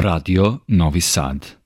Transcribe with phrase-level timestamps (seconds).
[0.00, 1.63] Radio Novi Sad.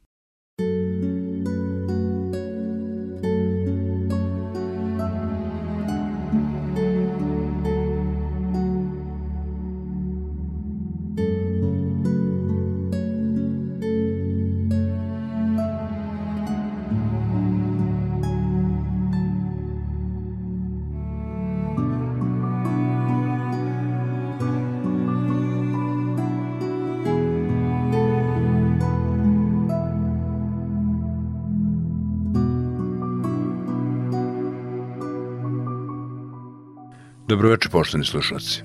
[37.78, 38.62] Poštovani slušalci.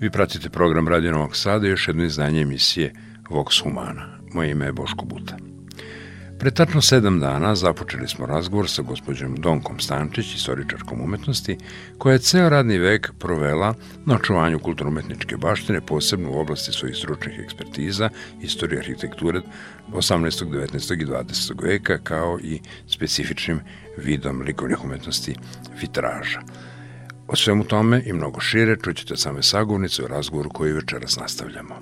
[0.00, 2.92] Vi pratite program Radio Novog Sada i još jedno izdanje emisije
[3.30, 4.18] Vox Humana.
[4.34, 5.36] Moje ime je Boško Buta.
[6.38, 11.58] Pre tačno sedam dana započeli smo razgovor sa gospođom Donkom Stančić, istoričarkom umetnosti,
[11.98, 13.74] koja je ceo radni vek provela
[14.06, 18.08] na očuvanju kulturno-umetničke baštine, posebno u oblasti svojih stručnih ekspertiza,
[18.42, 19.40] istorije arhitekture
[19.92, 21.02] 18., 19.
[21.02, 21.62] i 20.
[21.62, 23.60] veka, kao i specifičnim
[23.96, 25.36] vidom likovnih umetnosti
[25.80, 26.40] vitraža.
[27.32, 31.74] O svemu tome i mnogo šire čućete same sagovnice u razgovoru koji večeras nastavljamo.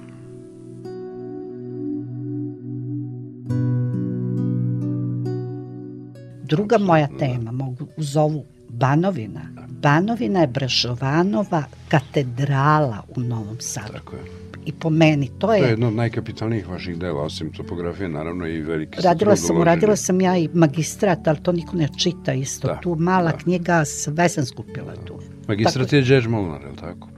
[6.43, 9.41] Druga moja tema, mogu uz ovu Banovina.
[9.69, 13.93] Banovina je Brašovanova katedrala u Novom Sadu.
[13.93, 14.38] Tako je.
[14.69, 15.61] I po meni to je...
[15.61, 19.97] To je jedno od najkapitalnijih vaših dela, osim topografije, naravno i veliki Radila sam, uradila
[19.97, 22.69] sam ja i magistrat, ali to niko ne čita isto.
[22.69, 23.37] Da, tu mala da.
[23.37, 25.15] knjiga, sve sam skupila tu.
[25.49, 27.09] Magistrat Tako- je Đeđ Molnar, je li tako?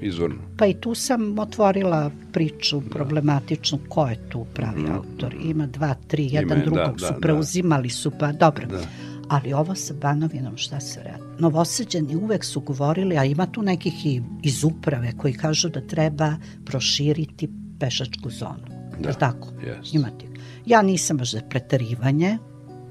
[0.00, 0.36] Izvorno.
[0.56, 5.34] Pa i tu sam otvorila priču problematičnu ko je tu pravi autor.
[5.44, 7.20] Ima dva, tri, jedan je, da, drugog da, su da.
[7.20, 8.66] preuzimali su, pa dobro.
[8.66, 8.82] Da.
[9.28, 11.22] Ali ovo sa Banovinom šta se radi?
[11.38, 16.36] Novoseđani uvek su govorili, a ima tu nekih i iz uprave koji kažu da treba
[16.64, 17.48] proširiti
[17.80, 18.64] pešačku zonu.
[19.00, 19.48] Da, Je tako?
[19.66, 19.94] jest.
[19.94, 20.26] Imati.
[20.66, 22.38] Ja nisam baš za preterivanje,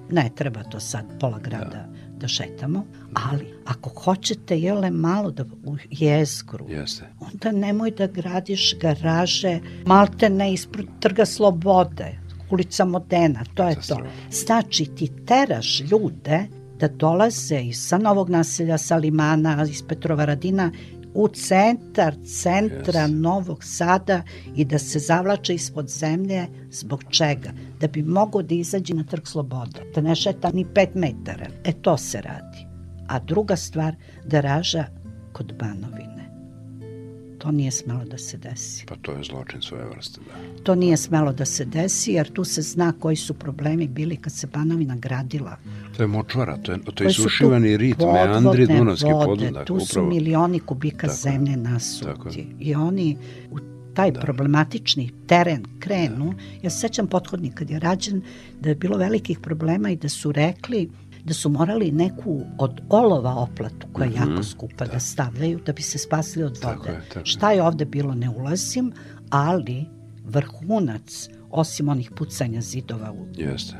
[0.10, 5.76] ne treba to sad pola grada da, šetamo, ali ako hoćete jele malo da u
[5.92, 7.04] jezgru, Jeste.
[7.20, 12.20] onda nemoj da gradiš garaže malte ne ispred trga slobode,
[12.52, 13.98] ulica Modena, to je to.
[14.32, 16.48] Znači ti teraš ljude
[16.80, 20.72] da dolaze iz sa Novog naselja, sa Limana, iz Petrova Radina,
[21.14, 23.16] u centar centra Jeste.
[23.16, 24.22] Novog Sada
[24.56, 27.50] i da se zavlače ispod zemlje zbog čega?
[27.80, 31.48] Da bi mogo da izađe na trg slobode, da ne šeta ni pet metara.
[31.64, 32.68] E to se radi.
[33.08, 34.86] A druga stvar, garaža
[35.34, 36.17] kod Banovine.
[37.48, 38.86] To nije smelo da se desi.
[38.86, 40.64] Pa to je zločin svoje vrste, da.
[40.64, 44.34] To nije smelo da se desi, jer tu se zna koji su problemi bili kad
[44.34, 45.58] se Banovina gradila.
[45.98, 49.52] To je močvara, to je, to je su sušivani rit, meandri Dunavski vode.
[49.66, 50.10] Tu su upravo.
[50.10, 51.16] milioni kubika Tako je.
[51.16, 52.48] zemlje nasuti.
[52.60, 53.18] I oni
[53.52, 53.60] u
[53.94, 56.34] taj problematični teren krenu.
[56.64, 58.22] Ja se sećam pothodnik kad je rađen
[58.62, 60.90] da je bilo velikih problema i da su rekli
[61.28, 65.00] da su morali neku od olova oplatu, koja je jako skupa, da.
[65.00, 66.92] stavljaju da bi se spasili od Mhm, Tako vode.
[66.92, 67.26] je, tako je.
[67.26, 68.92] Šta je ovde bilo ne ulazim,
[69.30, 69.86] ali
[70.26, 73.76] vrhunac, osim onih pucanja zidova u Jeste.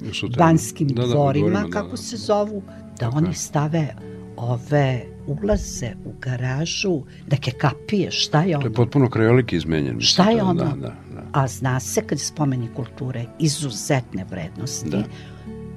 [0.00, 0.36] U suterenu.
[0.38, 1.96] banskim Da, da, dvorima, da, kako da.
[1.98, 3.94] se zovu, da Tako oni stave
[4.38, 4.88] ove
[5.26, 8.74] ulaze u garažu, neke kapije, šta je To je ono?
[8.74, 9.96] potpuno krajolik izmenjen.
[9.96, 10.54] mislim, Šta je ono?
[10.56, 11.22] Da, da, da.
[11.32, 15.02] A zna se kad spomeni kulture izuzetne vrednosti, Da.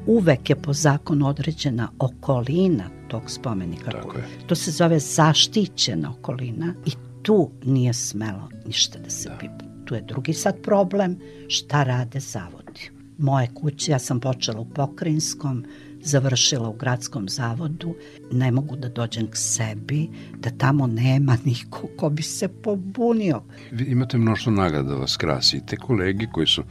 [0.05, 3.91] Uvek je po zakonu određena okolina tog spomenika.
[3.91, 4.23] Tako je.
[4.47, 6.91] To se zove zaštićena okolina i
[7.21, 9.35] tu nije smelo ništa da se Da.
[9.37, 9.65] pipa.
[9.85, 11.17] Tu je drugi sad problem,
[11.47, 12.89] šta rade zavodi.
[13.17, 15.65] Moje kuće, ja sam počela u pokrajinskom,
[16.03, 17.95] završila u gradskom zavodu,
[18.31, 23.41] ne mogu da dođem k sebi, da tamo nema niko ko bi se pobunio.
[23.71, 26.63] Vi imate mnoštvo nagrada da vas krasi i te kolege koji su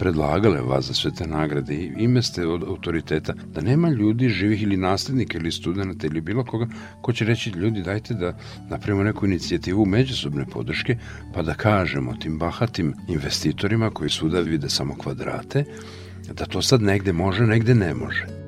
[0.00, 4.62] predlagale vas za sve te nagrade i ime ste od autoriteta, da nema ljudi živih
[4.62, 6.66] ili naslednika ili studenta ili bilo koga
[7.00, 8.36] ko će reći ljudi dajte da
[8.70, 10.96] napravimo neku inicijativu međusobne podrške
[11.34, 15.64] pa da kažemo tim bahatim investitorima koji svuda vide samo kvadrate
[16.32, 18.39] da to sad negde može, negde ne može.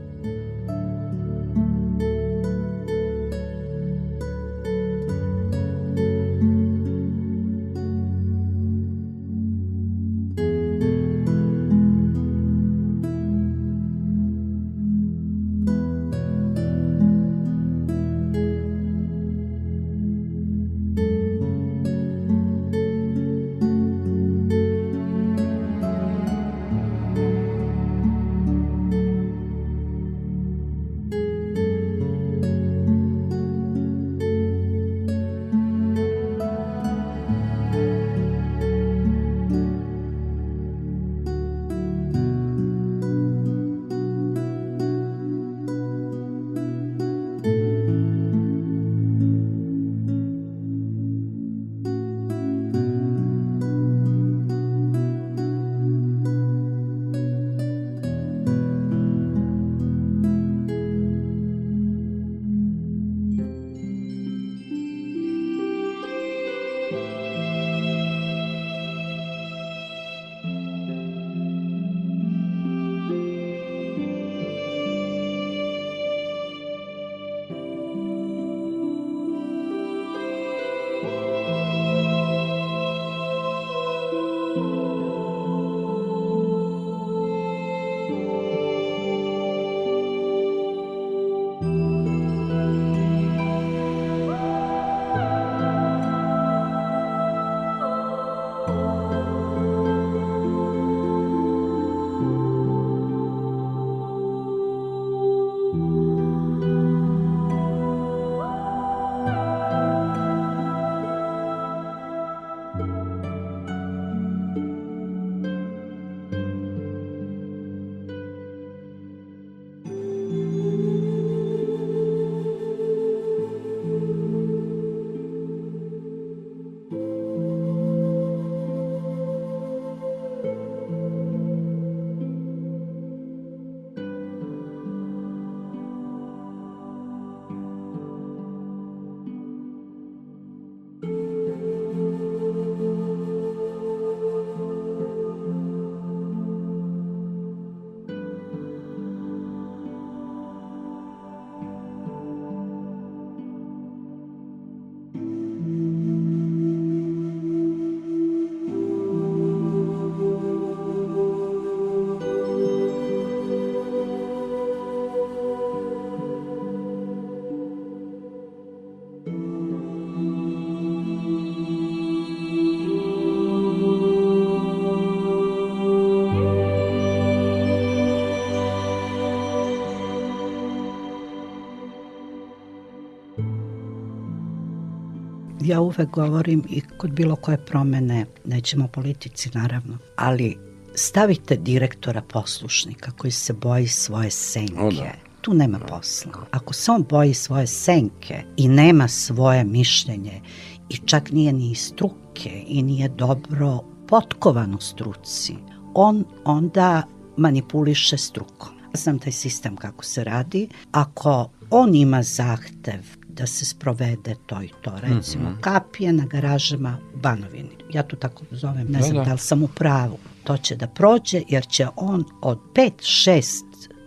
[185.64, 190.58] Ja uvek govorim i kod bilo koje promene, nećemo politici naravno, ali
[190.94, 194.80] stavite direktora poslušnika koji se boji svoje senke.
[194.80, 195.12] O da.
[195.40, 196.32] Tu nema posla.
[196.50, 200.40] Ako se on boji svoje senke i nema svoje mišljenje
[200.88, 205.56] i čak nije ni struke i nije dobro potkovan u struci,
[205.94, 207.02] on onda
[207.36, 208.68] manipuliše strukom.
[208.94, 210.68] Znam taj sistem kako se radi.
[210.92, 215.60] Ako on ima zahtev da se sprovede to i to, recimo mm -hmm.
[215.60, 217.76] kapije na garažama u Banovini.
[217.92, 219.24] Ja to tako zovem, ne da, znam da.
[219.24, 220.18] da li sam u pravu.
[220.44, 223.62] To će da prođe jer će on od 5-6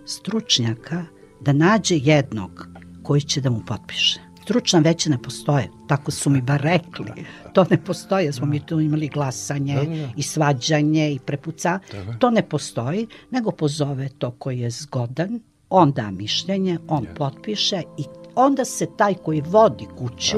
[0.06, 1.06] stručnjaka
[1.42, 2.68] da nađe jednog
[3.04, 4.20] koji će da mu potpiše.
[4.44, 7.26] Stručna veće ne postoje, tako su mi bar rekli.
[7.54, 10.10] To ne postoje, smo mi tu imali glasanje da, da, da.
[10.16, 11.80] i svađanje i prepuca.
[12.20, 15.40] To ne postoji, nego pozove to koji je zgodan,
[15.70, 18.04] on da mišljenje, on potpiše i
[18.36, 20.38] onda se taj koji vodi kuću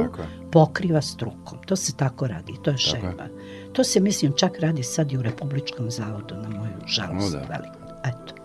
[0.51, 1.57] pokriva strukom.
[1.65, 3.27] To se tako radi, to je šema.
[3.73, 7.45] To se, mislim, čak radi sad i u Republičkom zavodu, na moju žalost no, da.
[7.45, 7.79] veliku.
[8.05, 8.36] Eto.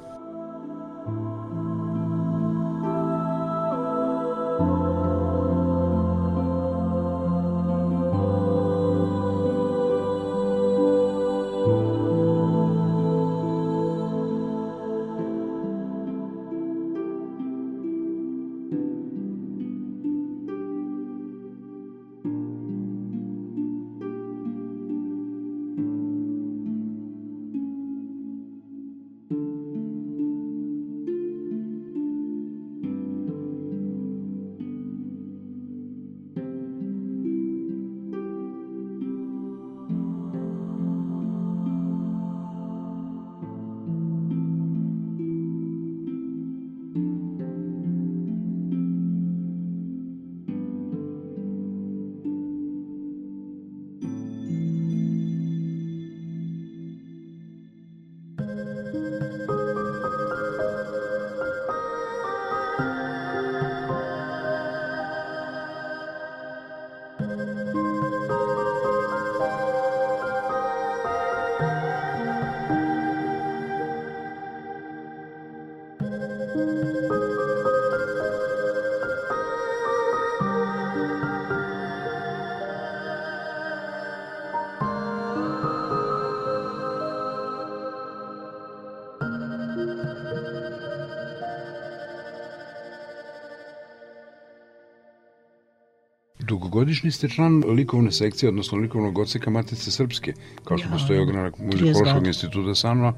[96.62, 100.32] Dugogodišnji ste član likovne sekcije, odnosno likovnog odseka Matice Srpske,
[100.64, 103.12] kao što ja, postoji ogranak muzikološkog instituta Sanova.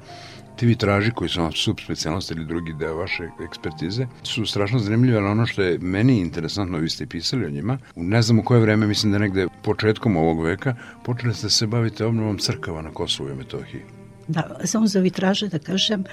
[0.55, 5.45] Ti vitraži koji su subspecijalnost ili drugi deo vaše ekspertize su strašno zanimljive, ali ono
[5.45, 9.11] što je meni interesantno, vi ste pisali o njima, ne znam u koje vreme, mislim
[9.11, 13.81] da negde početkom ovog veka, počeli ste se baviti obnovom crkava na Kosovu i Metohiji.
[14.27, 16.03] Da, samo za vitraže da kažem,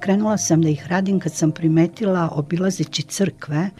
[0.00, 3.70] krenula sam da ih radim kad sam primetila obilazeći crkve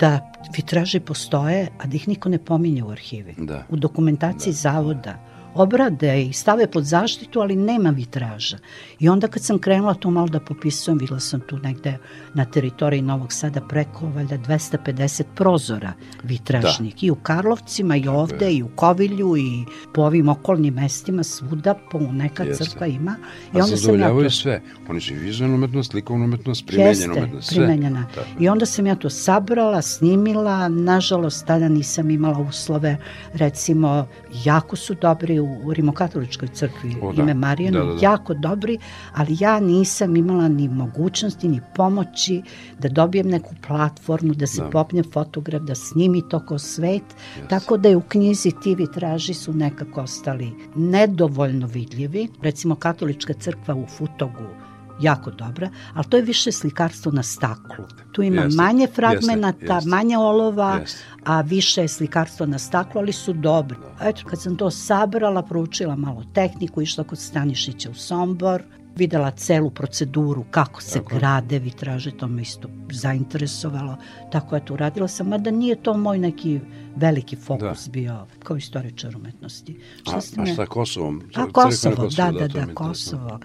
[0.00, 3.34] da vitraže postoje, a da ih niko ne pominje u arhivi.
[3.38, 3.64] Da.
[3.68, 4.56] U dokumentaciji da.
[4.56, 5.18] zavoda
[5.54, 8.58] obrade i stave pod zaštitu, ali nema vitraža.
[8.98, 11.98] I onda kad sam krenula to malo da popisujem, videla sam tu negde
[12.34, 16.94] na teritoriji Novog Sada preko valjda 250 prozora vitražnih.
[16.94, 17.06] Da.
[17.06, 19.64] I u Karlovcima, i ovde, i u Kovilju, i
[19.94, 22.64] po ovim okolnim mestima, svuda po neka Jeste.
[22.64, 23.16] crkva ima.
[23.54, 24.30] I onda sam ja to...
[24.30, 24.62] sve.
[24.88, 27.56] Oni su i vizualna umetnost, likovna umetnost, primenjena umetnost, sve.
[27.56, 28.06] primenjena.
[28.14, 28.44] Da.
[28.44, 32.96] I onda sam ja to sabrala, snimila, nažalost tada nisam imala uslove,
[33.32, 34.06] recimo,
[34.44, 37.22] jako su dobri u u Rimokatoličkoj crkvi o, da.
[37.22, 38.00] ime Marijanu, da, da, da.
[38.02, 38.78] jako dobri,
[39.14, 42.42] ali ja nisam imala ni mogućnosti, ni pomoći
[42.78, 44.70] da dobijem neku platformu, da se da.
[44.70, 47.48] popne fotograf, da snimi to ko svet, yes.
[47.48, 52.28] tako da je u knjizi ti vitraži su nekako ostali nedovoljno vidljivi.
[52.42, 54.67] Recimo katolička crkva u Futogu
[55.00, 57.84] jako dobra, ali to je više slikarstvo na staklu.
[58.12, 60.98] Tu ima jeste, manje fragmenata, jeste, manje olova, jeste.
[61.24, 63.76] a više je slikarstvo na staklu, ali su dobri.
[64.02, 68.62] Eto, kad sam to sabrala, proučila malo tehniku, išla kod Stanišića u Sombor,
[68.98, 71.16] videla celu proceduru kako se Tako.
[71.16, 73.96] grade vitraže, to me isto zainteresovalo.
[74.32, 76.60] Tako je to uradila sam, mada nije to moj neki
[76.96, 77.92] veliki fokus da.
[77.92, 79.78] bio kao istoričar umetnosti.
[80.02, 81.22] Šta a, a šta Kosovom?
[81.34, 83.38] A Kosovo, Kosovo, da, da, da, da Kosovo.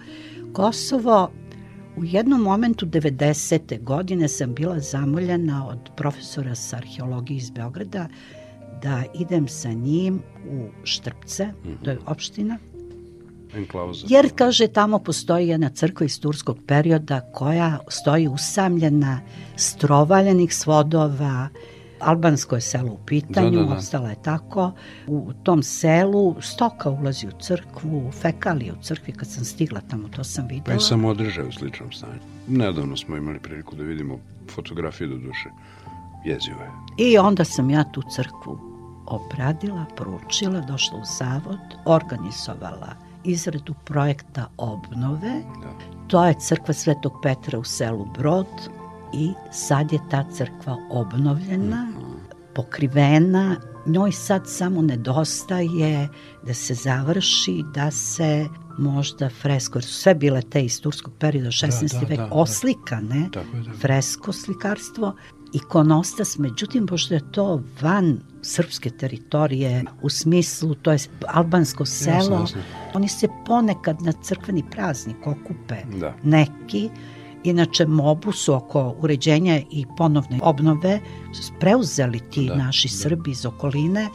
[0.52, 1.30] Kosovo,
[1.96, 3.82] U jednom momentu 90.
[3.82, 8.08] godine sam bila zamoljena od profesora sa arheologije iz Beograda
[8.82, 11.84] da idem sa njim u Štrpce, mm -hmm.
[11.84, 12.58] to je opština,
[13.56, 14.06] Enklauza.
[14.10, 19.20] Jer, kaže, tamo postoji jedna crkva iz turskog perioda koja stoji usamljena,
[19.56, 21.48] strovaljenih svodova,
[22.04, 23.74] albansko je selo u pitanju, Da, da, da.
[23.74, 24.72] ostala je tako.
[25.06, 30.24] U tom selu stoka ulazi u crkvu, fekalije u crkvi, kad sam stigla tamo, to
[30.24, 30.76] sam Pa videla.
[30.76, 32.20] i sam održaj u sličnom stanju.
[32.48, 34.18] Nedavno smo imali priliku da vidimo
[34.50, 35.48] fotografije do duše.
[36.24, 36.70] Jezivo je.
[37.10, 38.58] I onda sam ja tu crkvu
[39.06, 42.92] obradila, poručila, došla u zavod, organizovala
[43.24, 45.32] izradu projekta obnove.
[45.62, 45.70] Da.
[46.06, 48.46] To je crkva Svetog Petra u selu Brod
[49.14, 51.92] i sad je ta crkva obnovljena,
[52.54, 53.56] pokrivena.
[53.86, 56.08] Njoj sad samo nedostaje
[56.42, 58.46] da se završi, da se
[58.78, 61.92] možda fresko, jer su sve bile te iz turskog perioda 16.
[61.92, 62.32] da, vek da, da.
[62.32, 63.72] oslikane, Tako je, da.
[63.72, 65.14] fresko slikarstvo,
[65.52, 72.40] ikonostas, međutim, pošto je to van srpske teritorije, u smislu, to je albansko selo, Jasno,
[72.40, 72.60] jasno.
[72.94, 76.14] oni se ponekad na crkveni praznik okupe Da.
[76.22, 76.90] neki,
[77.44, 81.00] inače mobu su oko uređenja i ponovne obnove
[81.60, 82.92] preuzeli ti Da, naši da.
[82.94, 84.08] Srbi iz okoline.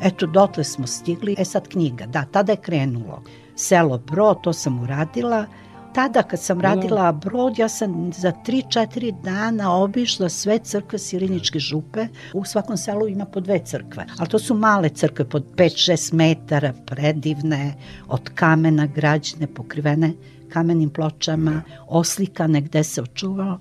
[0.00, 1.34] Eto, dotle smo stigli.
[1.38, 3.22] E sad knjiga, da, tada je krenulo.
[3.56, 5.46] Selo Brod, to sam uradila.
[5.94, 6.68] Tada kad sam Da.
[6.68, 12.06] radila Brod, ja sam za 3-4 dana obišla sve crkve Siriničke župe.
[12.34, 16.72] U svakom selu ima po dve crkve, ali to su male crkve, pod 5-6 metara,
[16.86, 17.74] predivne,
[18.08, 20.12] od kamena građene, pokrivene
[20.52, 23.60] kamenim pločama, oslikane gde se očuvalo.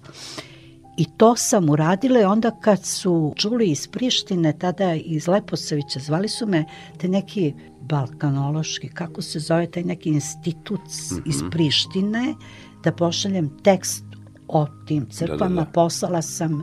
[0.97, 6.29] I to sam uradila i onda kad su čuli iz Prištine, tada iz Leposavića, zvali
[6.29, 6.65] su me
[6.97, 10.81] te neki balkanološki, kako se zove taj neki institut
[11.25, 12.35] iz Prištine,
[12.83, 14.03] da pošaljem tekst
[14.47, 15.55] o tim crkvama.
[15.55, 15.71] Da, da, da.
[15.71, 16.61] Poslala sam,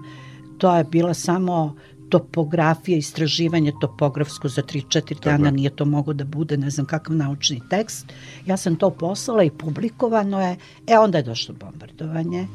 [0.58, 1.76] to je bila samo
[2.08, 5.52] topografija, istraživanje topografsko za 3-4 dana, je.
[5.52, 8.12] nije to mogo da bude ne znam kakav naučni tekst.
[8.46, 12.46] Ja sam to poslala i publikovano je, e onda je došlo bombardovanje.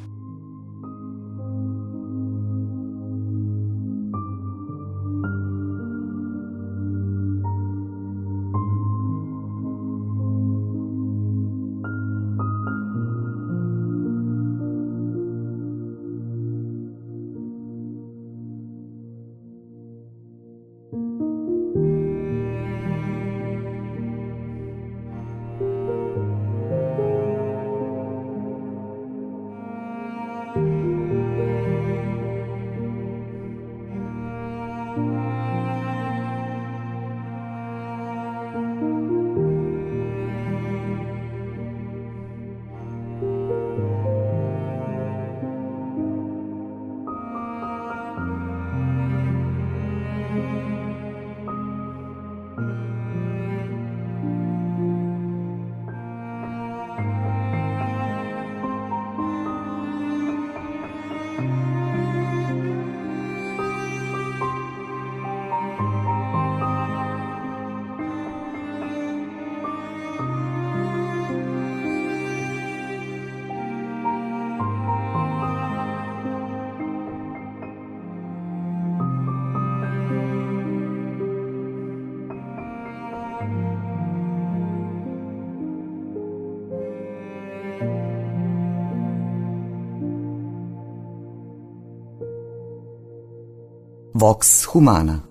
[94.23, 95.21] Vox Humana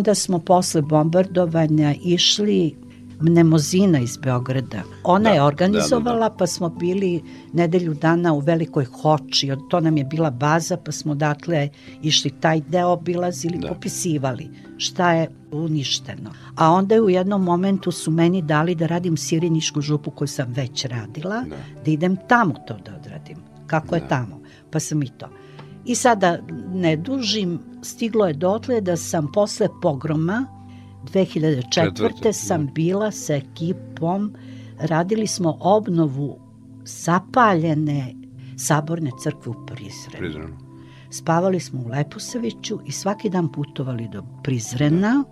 [0.00, 2.76] Onda smo posle bombardovanja išli
[3.20, 4.82] Mnemozina iz Beograda.
[5.04, 9.50] Ona Da, je da, organizovala, pa smo bili nedelju dana u Velikoj Hoči.
[9.70, 11.68] To nam je bila baza, pa smo dakle
[12.02, 13.68] išli taj deo obilazili, Da.
[13.68, 14.48] popisivali
[14.78, 16.30] šta je uništeno.
[16.56, 20.52] A onda je u jednom momentu su meni dali da radim Sirinišku župu koju sam
[20.52, 21.56] već radila, Da.
[21.84, 23.36] da idem tamo to da odradim.
[23.66, 24.08] Kako je Da.
[24.08, 24.40] tamo?
[24.70, 25.26] Pa sam i to.
[25.84, 26.38] I sada
[26.72, 30.46] ne dužim, stiglo je dotle da sam posle pogroma
[31.04, 31.72] 2004.
[31.72, 32.72] Četvrte, sam da.
[32.72, 34.34] bila sa ekipom,
[34.78, 36.38] radili smo obnovu
[36.84, 38.14] zapaljene
[38.56, 40.18] saborne crkve u Prizrenu.
[40.18, 40.56] Prizrenu.
[41.10, 45.24] Spavali smo u Leposaviću i svaki dan putovali do Prizrena.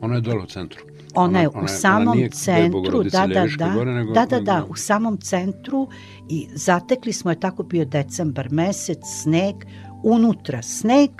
[0.00, 0.91] Ona je dole u centru.
[1.14, 3.70] Ona je u samom centru, da, da, da,
[4.14, 5.88] da, da, da, u samom centru
[6.28, 9.54] i zatekli smo je tako bio decembar mesec, sneg,
[10.02, 11.10] unutra sneg,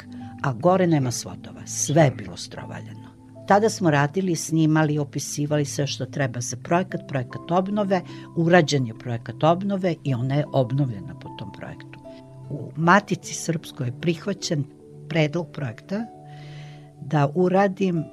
[0.43, 3.03] a gore nema svodova, sve je bilo strovaljeno.
[3.49, 8.03] Tada smo radili, snimali, opisivali sve što treba za projekat, projekat obnove,
[8.37, 11.99] urađen je projekat obnove i ona je obnovljena po tom projektu.
[12.51, 14.65] U Matici Srpskoj je prihvaćen
[15.09, 16.07] predlog projekta
[17.01, 18.05] da uradim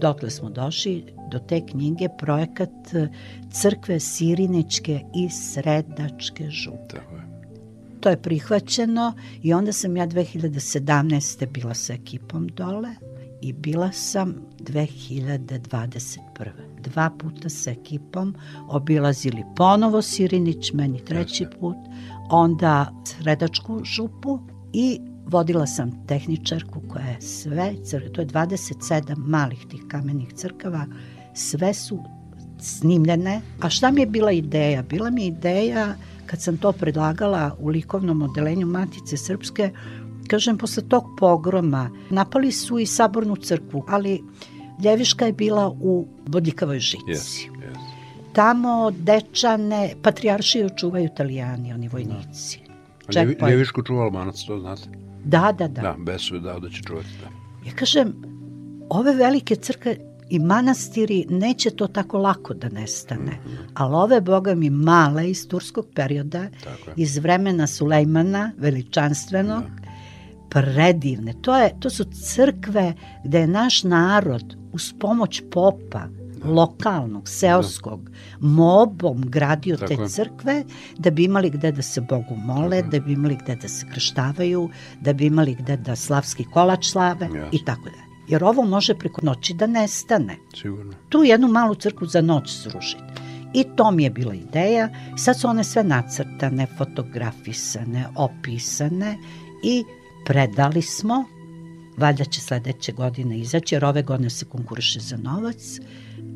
[0.00, 3.08] dotle smo došli do te knjige projekat e,
[3.50, 6.96] crkve Siriničke i Sredačke župe.
[6.96, 7.26] Tako je.
[8.00, 11.46] To je prihvaćeno i onda sam ja 2017.
[11.46, 12.90] bila sa ekipom dole
[13.40, 16.18] i bila sam 2021.
[16.80, 18.34] Dva puta sa ekipom
[18.68, 21.76] obilazili ponovo Sirinić, meni treći put,
[22.30, 24.38] onda Sredačku župu
[24.72, 30.86] i vodila sam tehničarku koja je sve, cr- to je 27 malih tih kamenih crkava,
[31.34, 31.98] sve su
[32.60, 33.40] snimljene.
[33.60, 34.82] A šta mi je bila ideja?
[34.82, 35.94] Bila mi je ideja
[36.26, 39.70] kad sam to predlagala u likovnom odelenju Matice Srpske,
[40.28, 44.22] kažem, posle tog pogroma napali su i sabornu crkvu, ali
[44.84, 46.98] Ljeviška je bila u Bodljikavoj žici.
[47.08, 47.76] Yes, yes.
[48.32, 52.60] Tamo dečane, patrijaršiju čuvaju italijani, oni vojnici.
[53.00, 53.40] A Checkpoint.
[53.40, 55.05] Ljevi- Ljevišku čuva Albanac, to znate?
[55.26, 55.82] Da, da, da.
[55.82, 57.08] Da, Besu je dao da će čuvati.
[57.20, 57.28] Da.
[57.68, 58.14] Ja kažem,
[58.90, 59.96] ove velike crkve
[60.30, 63.38] i manastiri neće to tako lako da nestane.
[63.74, 66.46] Ali ove, boga mi, male iz turskog perioda,
[66.96, 69.64] iz vremena Sulejmana, veličanstvenog,
[70.50, 71.32] predivne.
[71.42, 76.08] To, je, to su crkve gde je naš narod uz pomoć popa,
[76.44, 80.08] lokalnog, seoskog, mobom gradio Tako te je.
[80.08, 80.64] crkve
[80.98, 84.70] da bi imali gde da se Bogu mole, da bi imali gde da se krštavaju,
[85.00, 88.06] da bi imali gde da slavski kolač slave i tako da.
[88.28, 90.36] Jer ovo može preko noći da nestane.
[90.60, 90.92] Sigurno.
[91.08, 93.02] Tu jednu malu crkvu za noć srušiti.
[93.54, 94.88] I to mi je bila ideja.
[95.16, 99.18] Sad su one sve nacrtane, fotografisane, opisane
[99.62, 99.84] i
[100.24, 101.24] predali smo.
[101.96, 105.80] Valjda će sledeće godine izaći, jer ove godine se konkuriše za novac.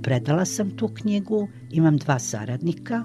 [0.03, 3.03] Predala sam tu knjigu, imam dva saradnika,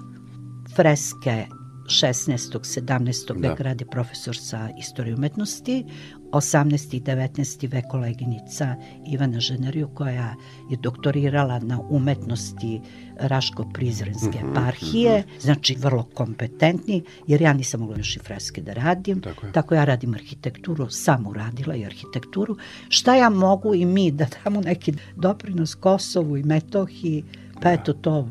[0.76, 1.46] freske
[1.86, 2.58] 16.
[2.62, 3.34] 17.
[3.40, 3.48] Da.
[3.48, 5.84] vek radi profesor sa istorije umetnosti,
[6.26, 6.94] 18.
[6.94, 7.72] i 19.
[7.72, 8.74] vek koleginica
[9.06, 10.34] Ivana Ženeriju koja
[10.70, 12.80] je doktorirala na umetnosti
[13.18, 19.20] Raško-Prizrenske Mhm, eparhije, znači vrlo kompetentni, jer ja nisam mogla još i freske da radim,
[19.20, 19.52] Tako je.
[19.52, 22.56] tako ja radim arhitekturu, sam uradila i arhitekturu.
[22.88, 27.24] Šta ja mogu i mi da damo neki doprinos Kosovu i Metohiji,
[27.62, 28.28] pa eto to,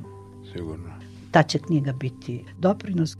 [0.53, 0.89] Sigurno.
[1.31, 3.17] ta će knjiga biti doprinos.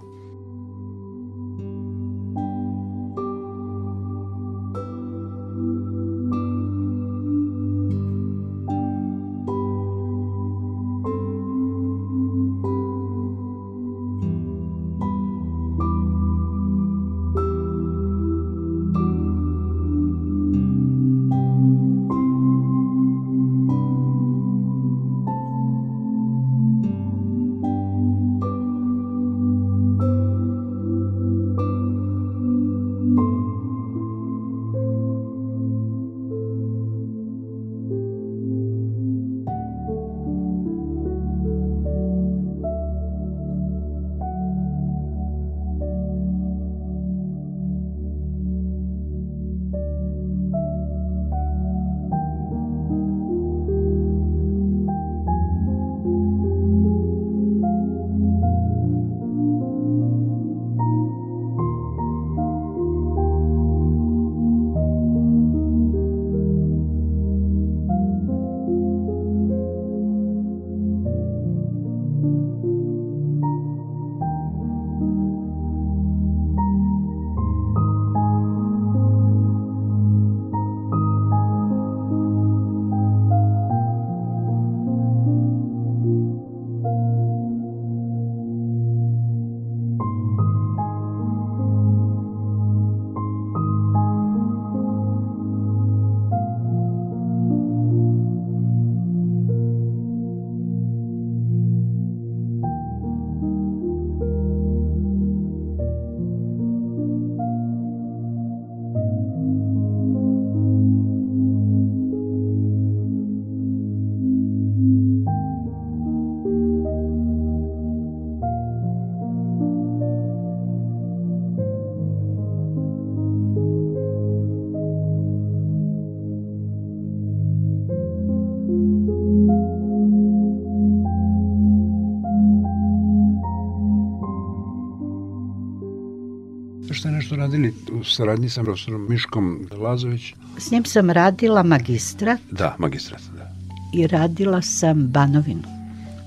[137.45, 140.33] Radili u saradnji sa profesorom Miškom Lazović?
[140.57, 142.39] S njim sam radila magistrat.
[142.51, 143.51] Da, magistrat, da.
[143.93, 145.61] I radila sam Banovinu.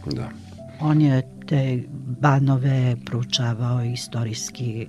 [0.06, 0.28] Da.
[0.80, 1.82] On je te
[2.20, 4.86] banove proučavao istorijski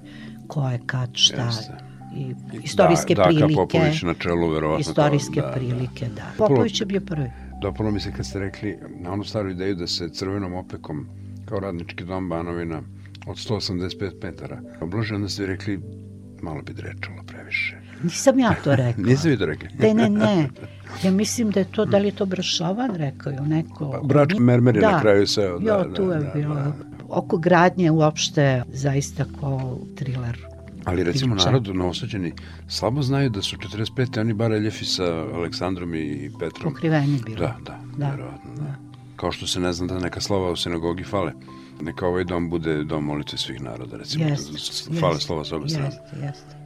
[0.47, 1.45] ko je kad šta.
[1.45, 1.73] Jeste
[2.15, 3.53] i istorijske da, prilike.
[3.53, 4.79] Da, Popović na čelu, verovatno.
[4.79, 6.15] Istorijske to, da, prilike, da.
[6.15, 6.33] da.
[6.37, 7.31] Popović je bio prvi.
[7.61, 11.07] Dopalo mi se kad ste rekli na onu staru ideju da se crvenom opekom
[11.45, 12.81] kao radnički dom Banovina
[13.27, 15.79] od 185 metara oblože, onda ste rekli
[16.41, 17.75] malo bi drečalo previše.
[18.03, 19.03] Nisam ja to rekao.
[19.03, 19.69] Nisam vi to rekli?
[19.79, 20.49] Ne, ne, ne.
[21.03, 23.91] Ja mislim da je to, da li je to Brašovan rekao ili neko...
[23.91, 24.91] Pa, Brač Mermer je da.
[24.91, 25.59] na kraju seo.
[25.59, 26.55] Da, jo, tu da, je da, bilo.
[26.55, 26.73] Da.
[27.09, 30.37] Oko gradnje uopšte zaista ko thriller
[30.85, 32.33] Ali recimo narod novosađeni
[32.67, 34.19] slabo znaju da su 45.
[34.19, 36.73] oni bareljefi sa Aleksandrom i Petrom.
[36.73, 37.39] Pokriveni bilo.
[37.39, 38.11] Da, da, da.
[38.11, 38.51] verovatno.
[38.55, 38.75] Da.
[39.15, 41.33] Kao što se ne zna da neka slova u sinagogi fale.
[41.81, 44.25] Neka ovaj dom bude dom molitve svih naroda, recimo.
[44.25, 45.85] Jest, da fale jest, slova s obe strane.
[45.85, 46.59] Jeste, jeste.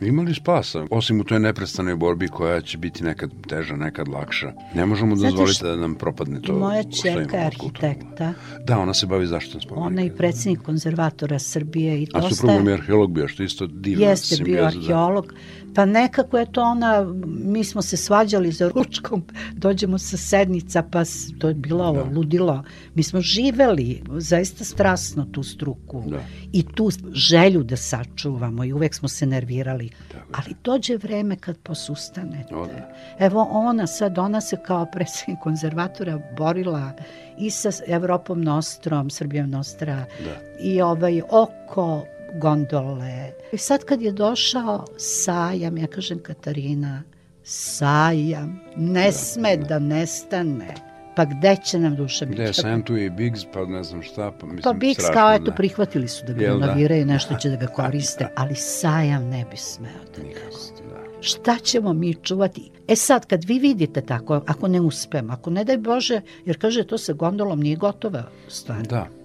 [0.00, 4.52] Imali spasa, osim u toj neprestanoj borbi koja će biti nekad teža, nekad lakša.
[4.74, 6.52] Ne možemo dozvoliti da nam propadne to.
[6.52, 8.32] Moja čerka je arhitekta.
[8.66, 9.86] Da, ona se bavi zaštitom spomenika.
[9.86, 12.02] Ona je predsednik konzervatora Srbije.
[12.02, 14.04] I A suprug mi je arheolog bio, što isto divno.
[14.04, 15.26] Jeste bio arheolog.
[15.26, 15.38] Da
[15.74, 19.24] Pa nekako je to ona, mi smo se svađali za ručkom,
[19.64, 21.02] dođemo sa sednica, pa
[21.38, 22.02] to je bilo da.
[22.02, 22.64] ludilo.
[22.94, 26.20] Mi smo živeli zaista strasno tu struku da.
[26.52, 29.90] i tu želju da sačuvamo i uvek smo se nervirali.
[30.12, 30.26] Tako.
[30.32, 32.54] Ali dođe vreme kad posustanete.
[32.54, 32.94] O, da.
[33.18, 36.92] Evo ona sad, ona se kao predsednik konzervatora borila
[37.38, 40.60] i sa Evropom Nostrom, Srbijom Nostra da.
[40.60, 43.32] i ovaj oko gondole.
[43.52, 47.02] I sad kad je došao sajam, ja kažem Katarina,
[47.44, 49.64] sajam, ne da, sme da.
[49.66, 50.74] da nestane.
[51.16, 52.42] Pa gde će nam duša biti?
[52.42, 55.52] Gde, sajam tu i Biggs, pa ne znam šta, pa mislim Pa Biggs kao eto,
[55.56, 57.12] prihvatili su da ga renoviraju, da?
[57.12, 60.88] nešto će da ga koriste, ali sajam ne bi smeo da nestane.
[60.90, 61.22] Da.
[61.22, 62.70] Šta ćemo mi čuvati?
[62.88, 66.84] E sad, kad vi vidite tako, ako ne uspemo, ako ne daj Bože, jer kaže
[66.84, 68.82] to sa gondolom nije gotova stvar.
[68.82, 69.21] Da.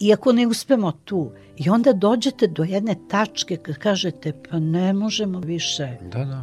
[0.00, 4.92] I ako ne uspemo tu, i onda dođete do jedne tačke kad kažete pa ne
[4.92, 5.88] možemo više.
[6.12, 6.42] Da, da.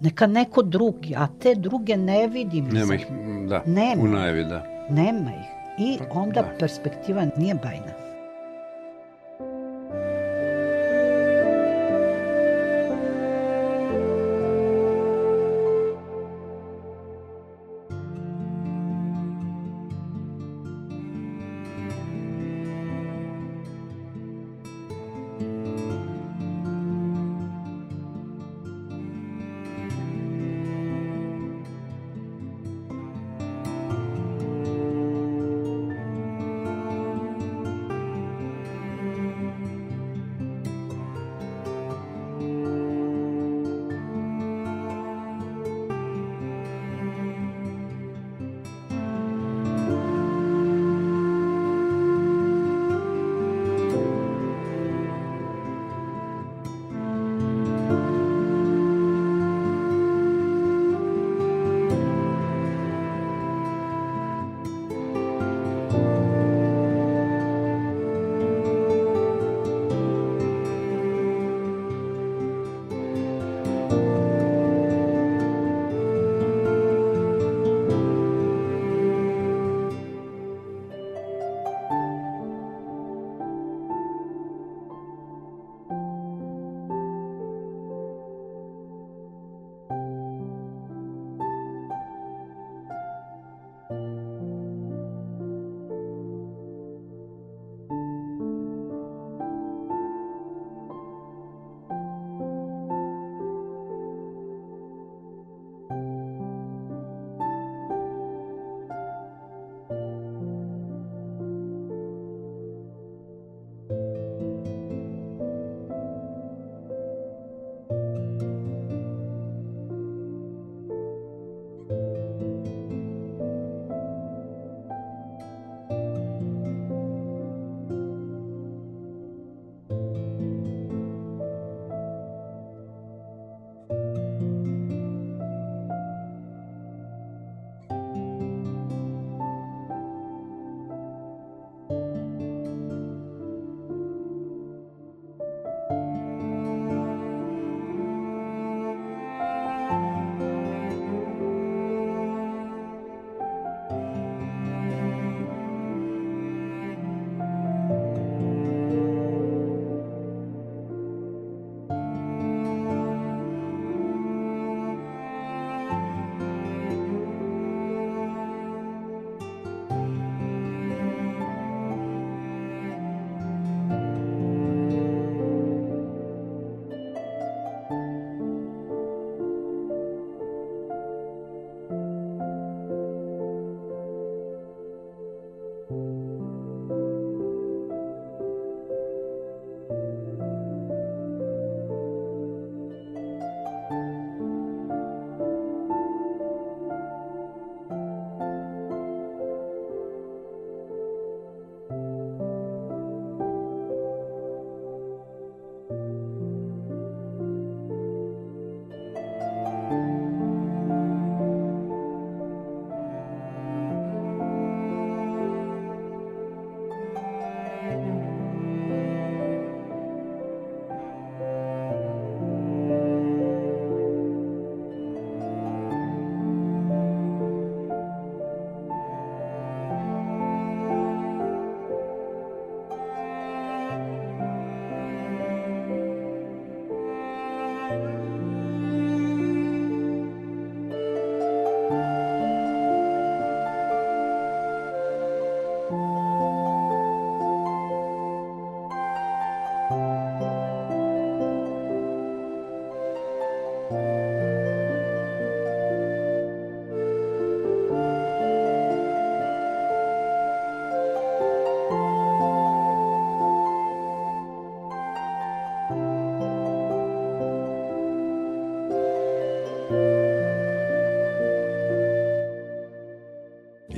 [0.00, 2.64] Neka neko drugi, a te druge ne vidim.
[2.64, 3.06] Nema ih,
[3.48, 4.02] da, Nema.
[4.02, 4.64] u najavi, da.
[4.90, 5.46] Nema ih.
[5.78, 6.54] I pa, onda da.
[6.58, 8.05] perspektiva nije bajna.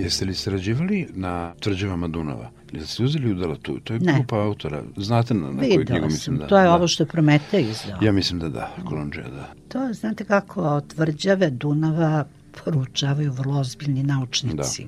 [0.09, 2.51] Jeste li sarađivali na tvrđavama Dunava?
[2.73, 3.81] Jeste ste uzeli udala tu?
[3.81, 4.13] To je Ne.
[4.13, 4.83] grupa autora.
[4.97, 6.47] Znate na, na koju knjigu mislim da?
[6.47, 6.75] to je da.
[6.75, 7.99] ovo što je Prometej izdao.
[8.03, 9.49] Ja mislim da da, Kolonđija, da.
[9.69, 12.25] To, znate kako, tvrđave Dunava
[12.65, 14.87] poručavaju vrlo ozbiljni naučnici.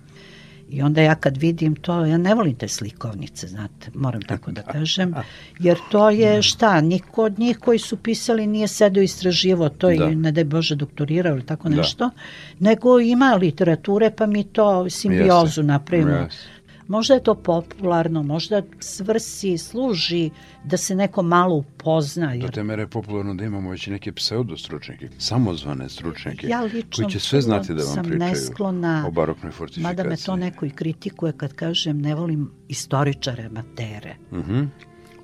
[0.70, 4.62] I onda ja kad vidim to, ja ne volim te slikovnice, znate, moram tako da
[4.62, 5.14] kažem,
[5.58, 10.04] jer to je šta, niko od njih koji su pisali nije sedeo istraživo to Da.
[10.04, 11.76] i ne daj Bože doktorirao ili tako Da.
[11.76, 12.10] nešto,
[12.58, 16.10] nego ima literature pa mi to simbiozu napravimo.
[16.10, 16.59] Jeste.
[16.90, 20.30] Možda je to popularno, možda svrsi, služi
[20.64, 22.26] da se neko malo upozna.
[22.26, 26.68] Do Jer te mere je popularno da imamo već neke pseudo stručnjake, samozvane stručnjake, Ja
[26.96, 29.82] koji će sve znati da vam sam pričaju nesklona, o baroknoj fortifikaciji.
[29.82, 34.16] Mada me to neko i kritikuje kad kažem ne volim istoričare amatere.
[34.32, 34.64] Mhm.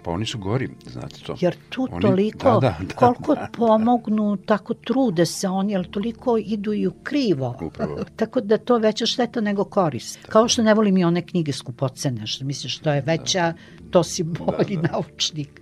[0.07, 1.37] Pa oni su gori, znate to.
[1.41, 3.49] Jer tu Oni- toliko, da, da, da, koliko da.
[3.53, 7.57] pomognu, tako trude se oni, ali toliko idu i u krivo.
[7.63, 8.05] Upravo.
[8.17, 10.19] Tako da to veća šteta nego korist.
[10.29, 13.55] Kao što ne volim i one knjige skupocene, što misliš što je veća,
[13.91, 15.61] to si bolji naučnik.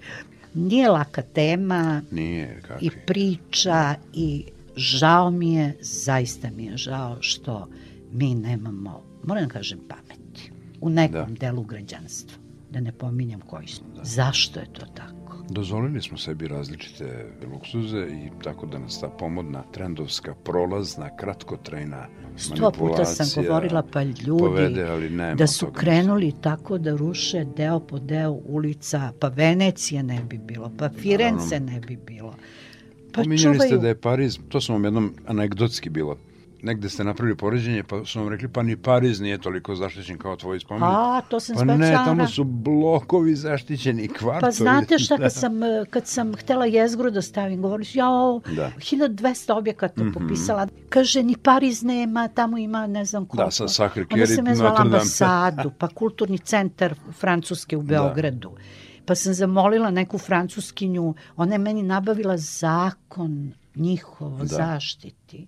[0.55, 2.87] Nije laka tema Nije, kakvi.
[2.87, 4.45] i priča i
[4.77, 7.69] žao mi je, zaista mi je žao što
[8.13, 12.44] mi nemamo, moram da kažem, pameti u nekom delu građanstva.
[12.75, 13.83] Da ne pominjem koji su.
[14.03, 15.45] Zašto je to tako?
[15.51, 22.07] Dozvolili smo sebi različite luksuze i tako da nas ta pomodna, trendovska, prolazna, kratkotrajna
[22.37, 25.79] Sto puta sam manipulacija govorila, pa ljudi, povede, ali nema da su toga.
[25.81, 31.61] krenuli tako da ruše deo po deo ulica, pa Venecije ne bi bilo, pa Firence
[31.61, 32.35] ne bi bilo.
[33.13, 36.17] Pa Pominjali ste čuvaju da je Pariz, to sam vam jednom anegdotski bilo,
[36.65, 40.37] negde ste napravili poređenje, pa su vam rekli, pa ni Pariz nije toliko zaštićen kao
[40.37, 40.89] tvoj spomenik.
[40.89, 42.05] A, to sam pa ne, specijalna.
[42.05, 44.41] tamo su blokovi zaštićeni, kvartovi.
[44.41, 45.23] Pa znate šta, Da.
[45.23, 48.71] kad sam, eh, kad sam htela jezgru da stavim, govorili su, jao, Da.
[48.79, 50.69] 1200 objekata popisala.
[50.89, 53.45] Kaže, ni Pariz nema, tamo ima ne znam koliko.
[53.45, 58.53] Da, sa Sacre Onda sam ja zvala ambasadu, pa kulturni centar Francuske u Beogradu.
[59.07, 64.45] Pa sam zamolila neku francuskinju, ona je meni nabavila zakon njihov o Da.
[64.47, 65.47] zaštiti.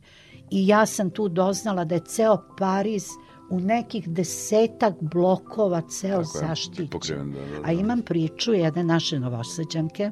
[0.51, 3.07] I ja sam tu doznala da je ceo Pariz
[3.51, 6.89] u nekih desetak blokova ceo zaštićen.
[6.89, 7.69] pokriven, da, da, da.
[7.69, 10.11] A imam priču jedne naše novosađanke,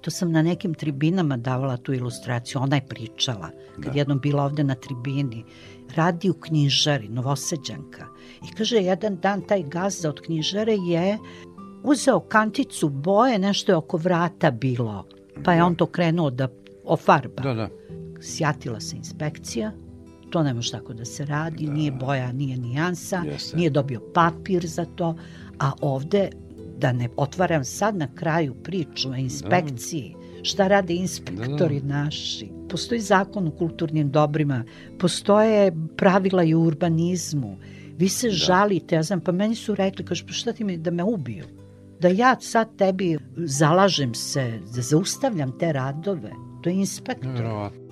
[0.00, 3.98] to sam na nekim tribinama davala tu ilustraciju, ona je pričala, kad Da.
[3.98, 5.44] jednom bila ovde na tribini,
[5.96, 8.06] radi u knjižari, novosađanka.
[8.50, 11.18] I kaže, jedan dan taj gazda od knjižare je
[11.82, 15.04] uzeo kanticu boje, nešto je oko vrata bilo,
[15.44, 16.48] pa je on to krenuo da
[16.84, 17.42] ofarba.
[17.42, 17.68] Da, da.
[18.20, 19.72] Sjatila se inspekcija,
[20.30, 23.56] to ne može tako da se radi, nije boja, nije nijansa, Jeste.
[23.56, 25.16] nije dobio papir za to,
[25.58, 26.30] a ovde,
[26.78, 32.48] da ne otvaram sad na kraju priču o inspekciji, šta rade inspektori naši.
[32.68, 34.64] Postoji zakon o kulturnim dobrima,
[34.98, 37.56] postoje pravila i u urbanizmu.
[37.98, 40.90] Vi se žalite, ja znam, pa meni su rekli, kaže, pa šta ti mi, da
[40.90, 41.44] me ubiju?
[42.00, 46.30] Da ja sad tebi zalažem se, da zaustavljam te radove.
[46.62, 47.32] To je inspektor.
[47.32, 47.89] Nevjerovatno.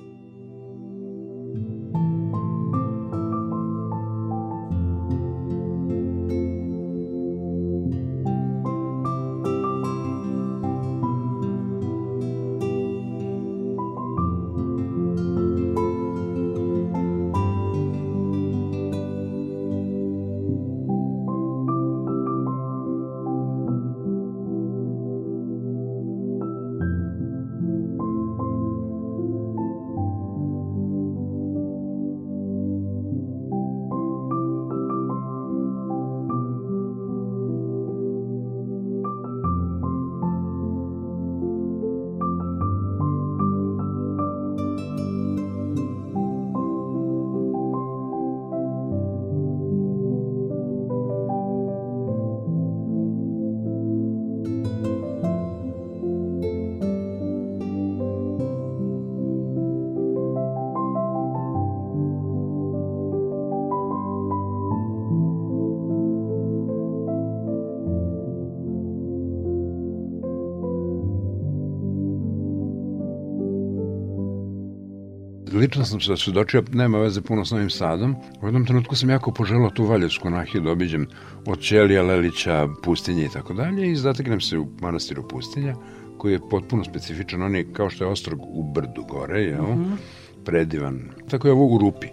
[75.58, 78.16] Lično sam se osvedočio, nema veze puno s Novim Sadom.
[78.42, 81.06] U jednom trenutku sam jako poželao tu Valjevsku nahiju da obiđem
[81.46, 85.74] od Ćelija, Lelića, pustinje i tako dalje i zateknem se u manastiru pustinja
[86.18, 87.42] koji je potpuno specifičan.
[87.42, 89.62] On je kao što je ostrog u brdu gore, jel?
[89.62, 89.96] Mm -hmm.
[90.44, 91.00] Predivan.
[91.30, 92.06] Tako je ovo u rupi.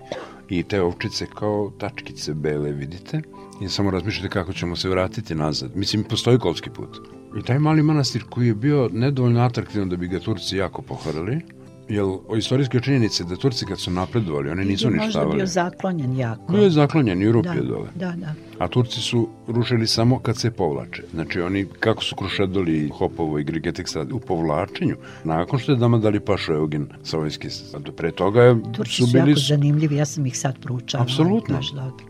[0.49, 3.21] I te ovčice kao tačkice bele, vidite?
[3.61, 5.75] I samo razmišljate kako ćemo se vratiti nazad.
[5.75, 6.97] Mislim, postoji kolski put.
[7.39, 11.41] I taj mali manastir koji je bio nedovoljno atraktivan da bi ga Turci jako pohorali,
[11.89, 15.25] Jel, o istorijske činjenice da Turci kad su napredovali, oni nisu ništavali.
[15.25, 16.53] Možda bio zaklonjen jako.
[16.53, 17.89] Bio je zaklonjen i Rup da, je dole.
[17.95, 18.33] Da, da.
[18.59, 21.03] A Turci su rušili samo kad se povlače.
[21.13, 26.19] Znači oni, kako su Krušedoli, Hopovo i Grigeteksa u povlačenju, nakon što je dama dali
[26.19, 27.47] pašu Eugen Savojski,
[27.97, 29.29] pre toga je, Turci su, su bili...
[29.29, 31.03] jako zanimljivi, ja sam ih sad proučala.
[31.03, 31.59] Apsolutno.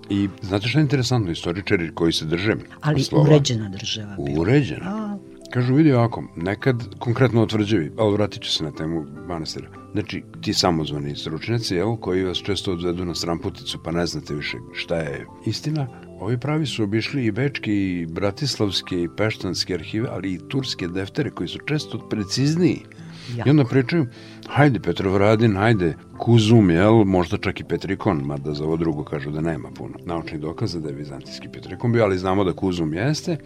[0.09, 4.15] I znate što je interesantno, istoričari koji se drže Ali slova, uređena država.
[4.15, 4.41] Bila.
[4.41, 4.85] Uređena.
[4.85, 5.17] A,
[5.53, 9.67] Kažu, vidi ovako, nekad konkretno otvrđevi, ali vratit ću se na temu manastira.
[9.91, 14.57] Znači, ti samozvani stručnjaci, evo, koji vas često odvedu na sramputicu, pa ne znate više
[14.73, 15.87] šta je istina,
[16.19, 21.29] Ovi pravi su obišli i bečki, i bratislavske, i peštanske arhive, ali i turske deftere
[21.29, 22.81] koji su često precizniji.
[23.35, 23.49] Jako.
[23.49, 24.07] I onda pričaju,
[24.47, 29.41] hajde Petrovradin, hajde Kuzum, jel, možda čak i Petrikon, mada za ovo drugo kažu da
[29.41, 33.37] nema puno naučnih dokaza da je vizantijski Petrikon bio, ali znamo da Kuzum jeste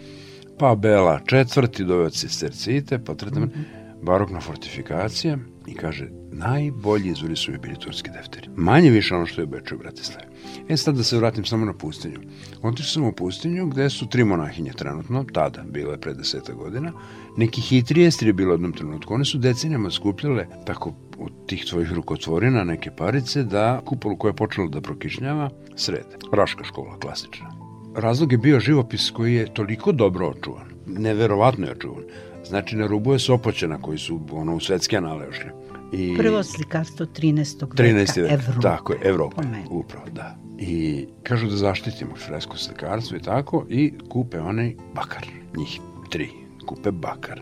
[0.59, 4.03] pa Bela četvrti doveo Cistercite, pa tretan, mm -hmm.
[4.03, 5.37] barokna fortifikacija
[5.67, 8.49] i kaže, najbolji izvori su bili turski defteri.
[8.55, 10.23] Manje više ono što je Beču i.
[10.69, 12.19] E sad da se vratim samo na pustinju.
[12.61, 16.91] Otišao sam u pustinju gde su tri monahinje trenutno, tada, bilo je pre deseta godina.
[17.37, 19.13] Neki hitri estri je bilo u jednom trenutku.
[19.13, 24.35] One su decenijama skupljale tako od tih tvojih rukotvorina neke parice da kupolu koja je
[24.35, 26.17] počela da prokišnjava srede.
[26.33, 27.58] Raška škola, klasična
[27.99, 30.65] razlog je bio živopis koji je toliko dobro očuvan.
[30.85, 32.03] Neverovatno je očuvan.
[32.45, 35.49] Znači, na rubu je Sopoćena koji su ono, u svetske anale ošli.
[35.93, 36.17] I...
[36.17, 37.65] Prvo slikarstvo 13.
[37.65, 38.21] 13.
[38.21, 38.61] veka, Evrope.
[38.61, 40.37] Tako je, Evrope, upravo, da.
[40.57, 45.27] I kažu da zaštitimo fresko slikarstvo i tako, i kupe onaj bakar,
[45.57, 45.79] njih
[46.09, 46.29] tri,
[46.65, 47.41] kupe bakar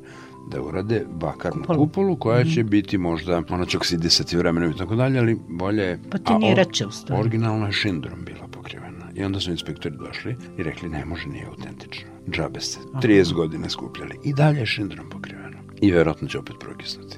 [0.52, 2.70] da urade bakarnu kupolu, kupolu koja će mm.
[2.70, 6.00] biti možda, ona će oksidisati vremenom i tako dalje, ali bolje je...
[6.12, 7.22] Patinirat će u stvari.
[7.22, 8.87] Originalna je šindrom bila pokrivena.
[9.18, 12.10] I onda su inspektori došli i rekli ne može, nije autentično.
[12.32, 14.20] Džabe ste 30 godina skupljali.
[14.24, 15.58] I dalje je šindrom pokriveno.
[15.82, 17.18] I verovatno će opet prokisnuti.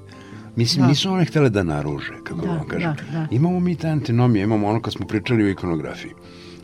[0.55, 0.87] Mislim, da.
[0.87, 2.93] nisu one htele da naruže, kako da, vam kažem.
[3.11, 3.27] Da, da.
[3.31, 6.11] Imamo mi ta antinomija, imamo ono kad smo pričali o ikonografiji.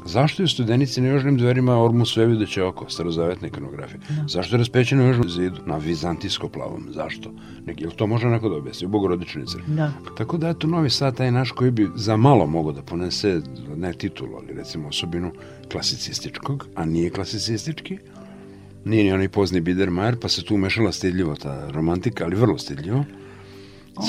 [0.06, 4.00] Zašto je u studenici na južnim dverima ormu sve videće oko, starozavetne ikonografije?
[4.10, 4.28] Da.
[4.28, 6.88] Zašto je raspećeno na južnom zidu, na vizantijsko plavom?
[6.94, 7.32] Zašto?
[7.66, 8.86] Nek, jel to može neko da objasni?
[8.86, 9.74] U Bogorodičnoj crkvi.
[9.74, 9.92] Da.
[10.18, 13.42] Tako da, eto, Novi Sad, taj naš koji bi za malo mogo da ponese,
[13.76, 15.32] ne titulu, ali recimo osobinu
[15.72, 17.98] klasicističkog, a nije klasicistički,
[18.86, 23.06] nije ni onaj pozni Biedermajer, pa se tu umešala stidljivo ta romantika, ali vrlo stidljivo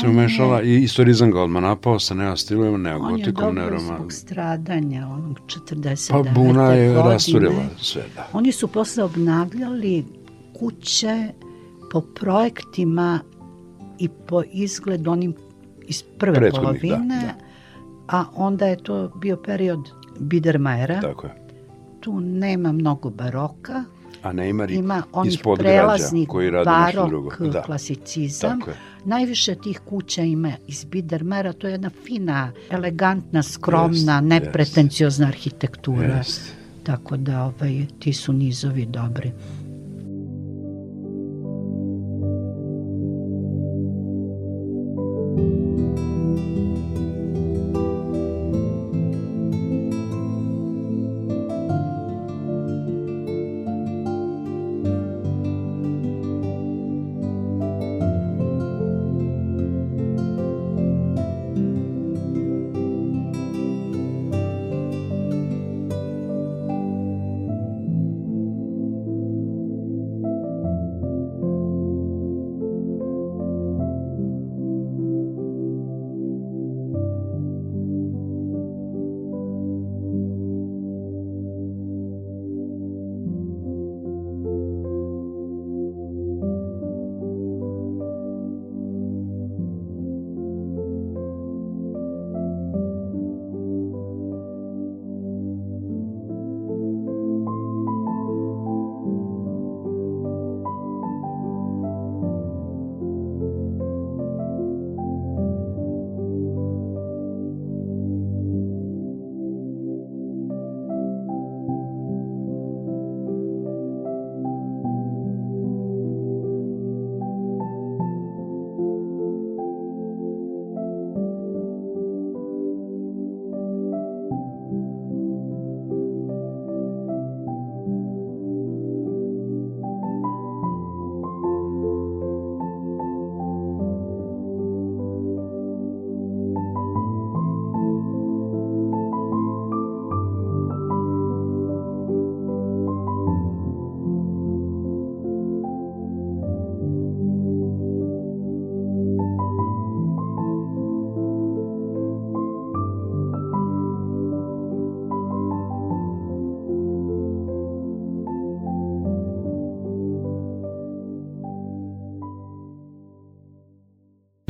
[0.01, 3.74] se umešala i istorizam ga odmah napao sa neostilovima, neogotikom, neoromanom.
[3.74, 6.11] On je dobro zbog stradanja onog 49.
[6.11, 7.12] Pa Buna je godine.
[7.12, 8.28] rasturila sve, da.
[8.32, 10.05] Oni su posle obnavljali
[10.59, 11.28] kuće
[11.93, 13.20] po projektima
[13.99, 15.34] i po izgledu onim
[15.87, 17.34] iz prve Prethodnih, da, polovine, da, da.
[18.09, 19.80] a onda je to bio period
[20.18, 21.01] Biedermajera.
[21.01, 21.34] Tako je.
[22.01, 23.84] Tu nema mnogo baroka,
[24.27, 27.31] a Neymar ima onih prelaznih koji radi barok, drugo.
[27.49, 27.62] Da.
[27.62, 28.61] klasicizam.
[29.05, 35.37] Najviše tih kuća ima iz Bidermera, to je jedna fina, elegantna, skromna, jest, nepretenciozna jest.
[35.37, 36.16] arhitektura.
[36.16, 36.41] Jest.
[36.83, 39.33] Tako da ovaj, ti su nizovi dobri.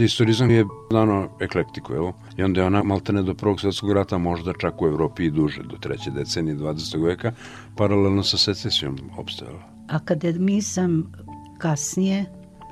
[0.06, 2.12] Istorizam je dano eklektiku, evo.
[2.36, 5.62] I onda je ona maltene do prvog svetskog rata, možda čak u Evropi i duže,
[5.62, 7.04] do treće decenije 20.
[7.04, 7.32] veka,
[7.76, 9.58] paralelno sa secesijom opstajala.
[9.88, 11.12] Akademizam
[11.58, 12.24] kasnije,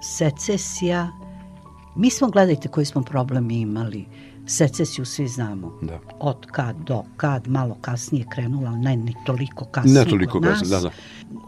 [0.03, 1.09] secesija,
[1.97, 4.05] mi smo, gledajte koji smo problem imali,
[4.47, 5.78] secesiju svi znamo.
[5.82, 6.01] Da.
[6.20, 10.80] Od kad do kad, malo kasnije krenula, ne ni toliko kasnije Ne toliko kasnije, da,
[10.80, 10.91] da.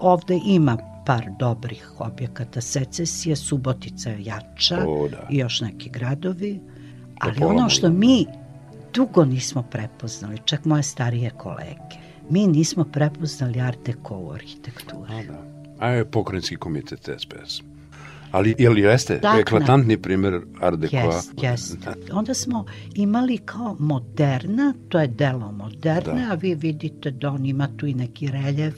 [0.01, 5.27] Ovde ima par dobrih objekata secesije, Subotica je jača O, da.
[5.31, 6.61] i još neki gradovi,
[7.19, 8.27] ali Topola ono što mi
[8.95, 11.97] dugo nismo prepoznali, čak moje starije kolege,
[12.31, 15.13] mi nismo prepoznali art deco u arhitekturi.
[15.13, 15.43] A, da.
[15.79, 17.63] A je pokrenjski komitet SPS.
[18.33, 19.41] Ali, je li jeste Dakle.
[19.41, 20.97] eklatantni primer Art Deco?
[20.97, 21.77] Jest, jest.
[22.13, 26.33] Onda smo imali kao moderna, to je delo moderne, Da.
[26.33, 28.75] a vi vidite da on ima tu i neki reljef,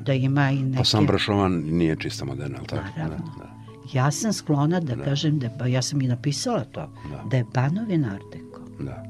[0.00, 0.76] da ima i neke...
[0.76, 2.82] Pa sam Brašovan nije čista moderna, ali tako?
[2.98, 3.24] Naravno.
[3.38, 3.56] Da, da.
[3.94, 6.80] Ja sam sklona da, kažem da, ba- ja sam i napisala to,
[7.10, 7.22] Da.
[7.30, 8.60] da je Banovin Art Deco.
[8.80, 9.02] da.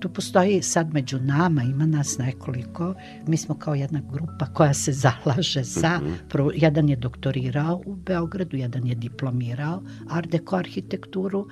[0.00, 2.94] Tu postoji sad među nama, ima nas nekoliko,
[3.26, 6.12] mi smo kao jedna grupa koja se zalaže za, Mhm.
[6.28, 11.46] prvo, jedan je doktorirao u Beogradu, jedan je diplomirao Art Deco arhitekturu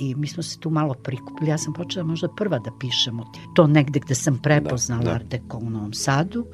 [0.00, 3.24] i mi smo se tu malo prikupili, ja sam počela možda prva da pišemo
[3.54, 5.14] to negde gde sam prepoznala Da, da.
[5.14, 6.46] Art Deco u Novom Sadu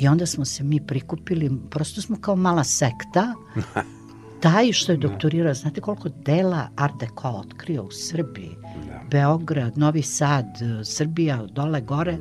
[0.00, 3.34] i onda smo se mi prikupili, prosto smo kao mala sekta,
[4.42, 8.50] taj što je doktorirao, znate koliko dela Art Deco otkrio u Srbiji,
[8.86, 9.00] Da.
[9.10, 10.46] Beograd, Novi Sad,
[10.84, 12.18] Srbija, dole gore,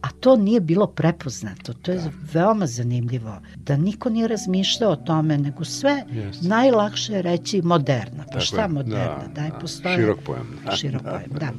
[0.00, 1.72] a to nije bilo prepoznato.
[1.72, 2.00] To je
[2.32, 3.34] veoma zanimljivo.
[3.56, 6.48] Da niko nije razmišljao o tome, nego sve Jeste.
[6.48, 8.24] najlakše je reći moderna.
[8.24, 8.68] Pa Tako šta je.
[8.68, 9.24] moderna?
[9.26, 9.58] Da, Daj, da.
[9.58, 9.96] postoje...
[9.96, 10.46] Širok pojam.
[10.64, 11.38] Da, Širok da, pojam, da.
[11.38, 11.52] da.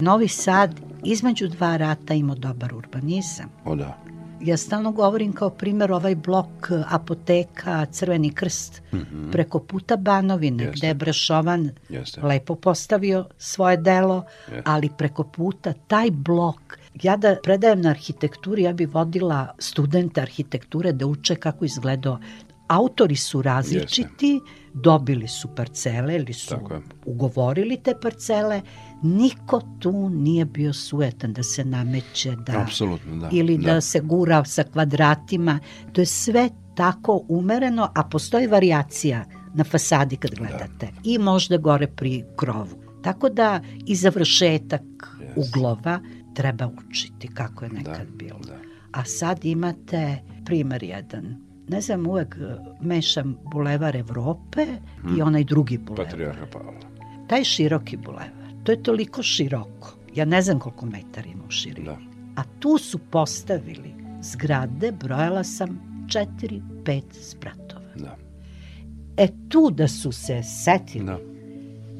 [0.00, 3.46] Novi Sad između dva rata imao dobar urbanizam.
[3.64, 3.98] O da.
[4.42, 8.82] Ja stalno govorim kao primjer ovaj blok e, apoteka Crveni krst
[9.32, 10.64] preko puta Banovine.
[10.64, 10.76] Jeste.
[10.78, 12.20] gde je Brešovan Jeste.
[12.22, 14.62] lepo postavio svoje delo, Jeste.
[14.64, 20.92] ali preko puta taj blok Ja da predajem na arhitekturi, ja bi vodila studente arhitekture
[20.92, 22.18] da uče kako izgledao.
[22.68, 24.40] Autori su različiti,
[24.74, 26.54] dobili su parcele ili su
[27.06, 28.62] ugovorili te parcele,
[29.02, 33.28] niko tu nije bio sujetan da se nameće, da Apsolutno, da.
[33.32, 33.74] ili da.
[33.74, 33.80] da.
[33.80, 35.58] se gura sa kvadratima.
[35.92, 40.88] To je sve tako umereno, a postoji varijacija na fasadi kad gledate.
[41.04, 42.68] I možda gore pri krovu.
[43.02, 45.48] Tako da i završetak Yes.
[45.48, 46.00] uglova
[46.34, 48.38] treba učiti kako je nekad Da, bilo.
[48.38, 48.56] da.
[48.92, 51.51] A sad imate primer jedan.
[51.68, 54.66] Ne znam, uvek e, mešam bulevar Evrope
[55.16, 56.06] i onaj drugi bulevar.
[56.06, 56.72] Patrijarha Pavla.
[57.28, 59.94] Taj široki bulevar, to je toliko široko.
[60.14, 61.86] Ja ne znam koliko metara ima u širini.
[61.86, 61.96] Da.
[62.36, 67.94] A tu su postavili zgrade, brojala sam 4-5 spratova.
[67.96, 68.16] Da.
[69.16, 71.18] E tu da su se setili Da.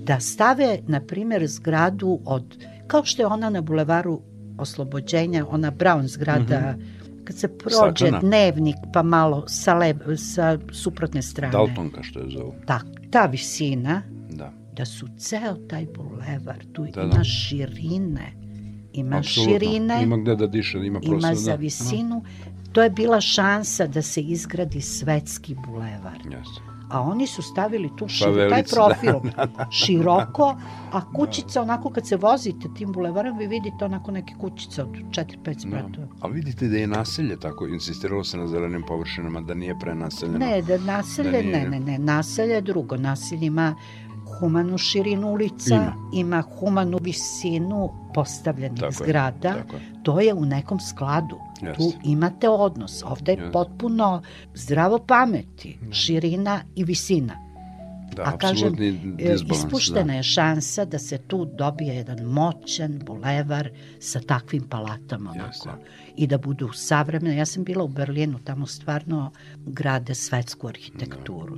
[0.05, 4.21] da stave, na primjer, zgradu od, kao što je ona na bulevaru
[4.59, 6.75] oslobođenja, ona Brown zgrada,
[7.25, 8.19] kad se prođe Staklena.
[8.21, 11.53] dnevnik pa malo sa, lev, sa suprotne strane.
[11.53, 12.55] Daltonka što je zovu.
[12.67, 14.53] Ta, ta visina, Da.
[14.73, 17.25] da su ceo taj bulevar, tu Da, ima da.
[17.25, 18.33] širine,
[18.93, 19.59] ima Apsolutno.
[19.59, 21.19] širine, Ima gde da diše, ima prostor.
[21.19, 21.35] ima da.
[21.35, 22.23] za visinu.
[22.73, 26.19] To je bila šansa da se izgradi svetski bulevar.
[26.25, 26.37] Da.
[26.37, 26.72] Jeste.
[26.93, 30.57] A oni su stavili tu šir, taj Favelicu, profil da, široko,
[30.93, 35.69] a kućica onako kad se vozite tim bulevarom vi vidite onako neke kućice od 4-5
[35.69, 36.07] spratova.
[36.07, 36.13] Da.
[36.21, 40.39] Ali vidite da je naselje tako, insistiralo se na zelenim površinama, da nije prenaseljeno.
[40.39, 41.69] Ne, da naselje, Da nije.
[41.71, 42.97] ne, ne, ne, naselje je drugo.
[42.97, 43.75] Naselje ima
[44.43, 45.95] humanu širinu ulica, Ima.
[46.15, 49.53] ima, humanu visinu postavljenih Tako je, zgrada.
[49.55, 49.83] tako je.
[50.03, 51.39] To je u nekom skladu.
[51.61, 51.77] Jeste.
[51.79, 53.03] Tu imate odnos.
[53.05, 53.53] Ovde je Jeste.
[53.53, 54.23] potpuno
[54.55, 57.35] zdravo pameti, širina i visina.
[58.17, 59.65] Da, A kažem, e, disbalans.
[59.65, 60.13] ispuštena da.
[60.13, 63.71] je šansa da se tu dobije jedan moćan bulevar
[64.01, 65.47] sa takvim palatama onako.
[65.49, 65.71] Jeste.
[66.17, 67.37] I da budu savremene.
[67.37, 71.57] Ja sam bila u Berlinu, tamo stvarno grade svetsku arhitekturu.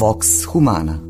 [0.00, 1.09] Vox Humana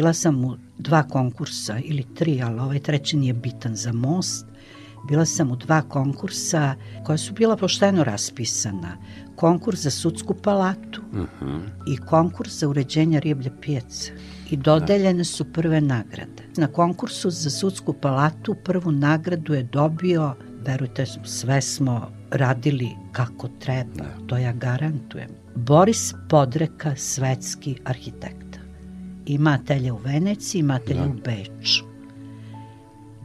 [0.00, 4.46] Bila sam u dva konkursa ili tri, ali ovaj treći nije bitan za most.
[5.08, 6.74] Bila sam u dva konkursa
[7.04, 8.96] koja su bila pošteno raspisana.
[9.36, 11.60] Konkurs za sudsku palatu uh -huh.
[11.86, 14.12] i konkurs za uređenje riblje pijace.
[14.50, 16.42] I dodeljene su prve nagrade.
[16.56, 20.34] Na konkursu za sudsku palatu prvu nagradu je dobio,
[20.66, 25.30] verujte, sve smo radili kako treba, to ja garantujem.
[25.54, 28.49] Boris Podreka, svetski arhitekta.
[29.30, 31.06] Ima atelje u Veneciji, ima atelje da.
[31.06, 31.84] u Beču.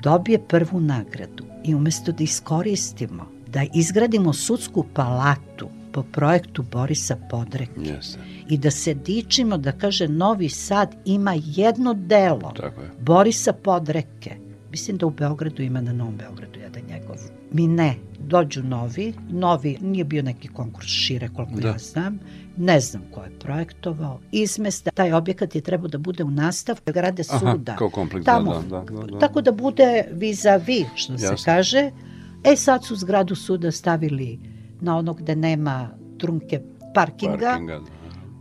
[0.04, 7.80] Dobije prvu nagradu i umesto da iskoristimo, da izgradimo sudsku palatu po projektu Borisa Podreke
[7.80, 8.18] yes.
[8.50, 12.92] i da se dičimo da kaže Novi Sad ima jedno delo Tako je.
[13.00, 14.45] Borisa Podreke.
[14.76, 17.16] Mislim da u Beogradu ima na Novom Beogradu jedan njegov.
[17.52, 21.68] Mi ne, dođu novi, novi, nije bio neki konkurs šire koliko da.
[21.68, 22.20] ja znam,
[22.58, 27.24] ne znam ko je projektovao, izmesta, taj objekat je trebao da bude u nastavku grade
[27.24, 27.72] suda.
[27.72, 29.20] Aha, kao kompleks, Tamo, da, da, da, da.
[29.20, 31.38] Tako da bude vis-a-vis, što Jasne.
[31.38, 31.92] se kaže.
[32.44, 34.40] E sad su zgradu suda stavili
[34.82, 36.62] na ono gde nema trunke
[36.96, 37.95] parkinga, parkinga da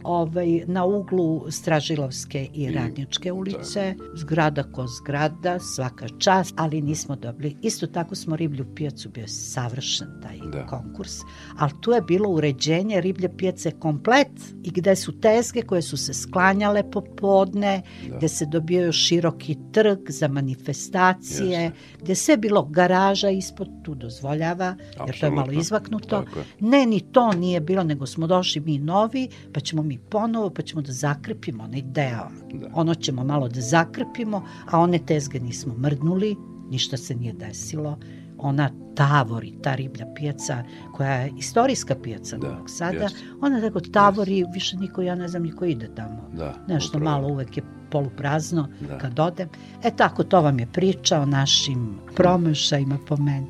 [0.05, 7.57] ovaj, na uglu Stražilovske i Radničke ulice, zgrada ko zgrada, svaka čast, ali nismo dobili.
[7.63, 10.67] Isto tako smo riblju pijacu, bio savršen taj da.
[10.67, 11.13] konkurs,
[11.59, 14.29] ali tu je bilo uređenje riblje pijace komplet
[14.63, 18.17] i gde su tezge koje su se sklanjale popodne, da.
[18.17, 21.79] gde se dobijaju široki trg za manifestacije, Jeste.
[22.03, 25.05] gde sve bilo garaža ispod, tu dozvoljava, Absolutno.
[25.07, 26.17] jer to je malo izvaknuto.
[26.17, 26.45] Je.
[26.61, 30.51] Ne, ni to nije bilo, nego smo došli mi novi, pa ćemo mi mi ponovo
[30.51, 32.29] pa ćemo da zakrpimo onaj deo.
[32.53, 32.69] Da.
[32.75, 36.37] Ono ćemo malo da zakrpimo, a one tezge nismo mrdnuli,
[36.71, 37.99] ništa se nije desilo.
[38.39, 43.17] Ona tavori, ta riblja pijaca, koja je istorijska pijaca da, Novog Sada, jest.
[43.41, 44.55] ona tako tavori, jest.
[44.55, 46.29] više niko, ja ne znam, niko ide tamo.
[46.33, 47.11] Da, Nešto upravo.
[47.17, 48.99] malo uvek je poluprazno da.
[48.99, 49.49] kad odem.
[49.85, 53.47] E tako, to vam je priča o našim promašajima po meni.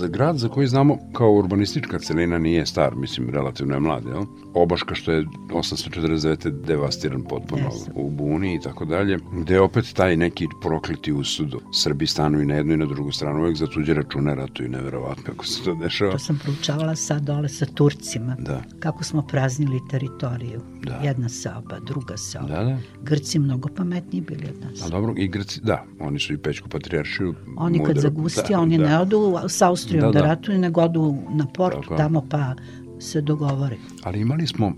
[0.00, 4.22] Za grad za koji znamo kao urbanistička celina nije star, mislim, relativno je mlad, jel?
[4.54, 6.50] Obaška što je 849.
[6.66, 7.90] devastiran potpuno yes.
[7.94, 11.54] u Buni i tako dalje, gde je opet taj neki prokliti usud.
[11.74, 15.46] Srbi stanuju na jednu i na drugu stranu, uvek za tuđe račune ratuju, neverovatno kako
[15.46, 16.12] se to dešava.
[16.12, 18.62] To sam proučavala sad dole sa Turcima, da.
[18.78, 20.60] kako smo praznili teritoriju.
[20.82, 21.00] Da.
[21.04, 22.48] Jedna seoba, druga seoba.
[22.48, 22.78] Da, da.
[23.02, 24.82] Grci mnogo pametniji bili od nas.
[24.86, 27.34] A dobro, i Grci, da, oni su i Pećku patrijaršiju.
[27.56, 28.88] Oni mudro, kad zagusti, da, oni da.
[28.88, 31.96] ne odu sa Austrijom da, da, da ratuju, nego odu na port Tako.
[31.96, 32.54] tamo pa
[33.00, 33.76] se dogovore.
[34.02, 34.72] Ali imali smo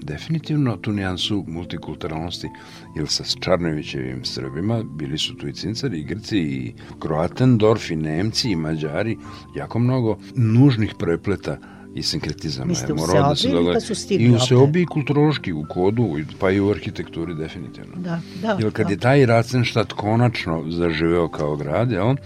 [0.00, 2.48] definitivno tu nijansu multikulturalnosti,
[2.96, 8.50] jer sa Čarnovićevim Srbima bili su tu i Cincari, i Grci, i Kroatendorf, i Nemci,
[8.50, 9.16] i Mađari,
[9.56, 11.58] jako mnogo nužnih prepleta
[11.94, 12.68] i sinkretizama.
[12.68, 16.50] Mislite u seobi ili kad su stigli I u seobi i kulturološki, u kodu, pa
[16.50, 17.92] i u arhitектuri definitivno.
[17.96, 18.56] Da, da.
[18.60, 18.92] Jer kad da.
[18.92, 22.16] je taj Racenštat konačno zaživeo kao grad, on,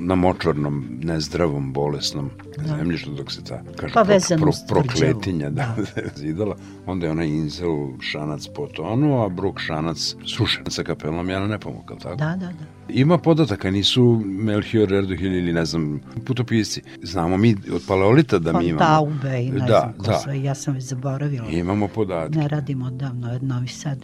[0.00, 2.76] na močvarnom, nezdravom, bolesnom da.
[2.76, 6.02] zemljištu dok se ta kaže, pa pro, pro, prokletinja da, da.
[6.20, 11.92] zidala, onda je onaj Inzel šanac potonuo, a Bruk šanac sušen sa kapelom Jana Nepomuk,
[12.02, 12.16] tako?
[12.16, 12.52] Da, da, da.
[12.88, 16.82] Ima podataka, nisu Melchior Erdohil ili ne znam, putopisci.
[17.02, 18.78] Znamo mi od paleolita da mi imamo.
[18.78, 20.18] Fontaube i ne da, znam ko da.
[20.18, 21.48] sve, ja sam već zaboravila.
[21.48, 22.38] Imamo podatke.
[22.38, 23.98] Ne radimo odavno, od Novi Sad.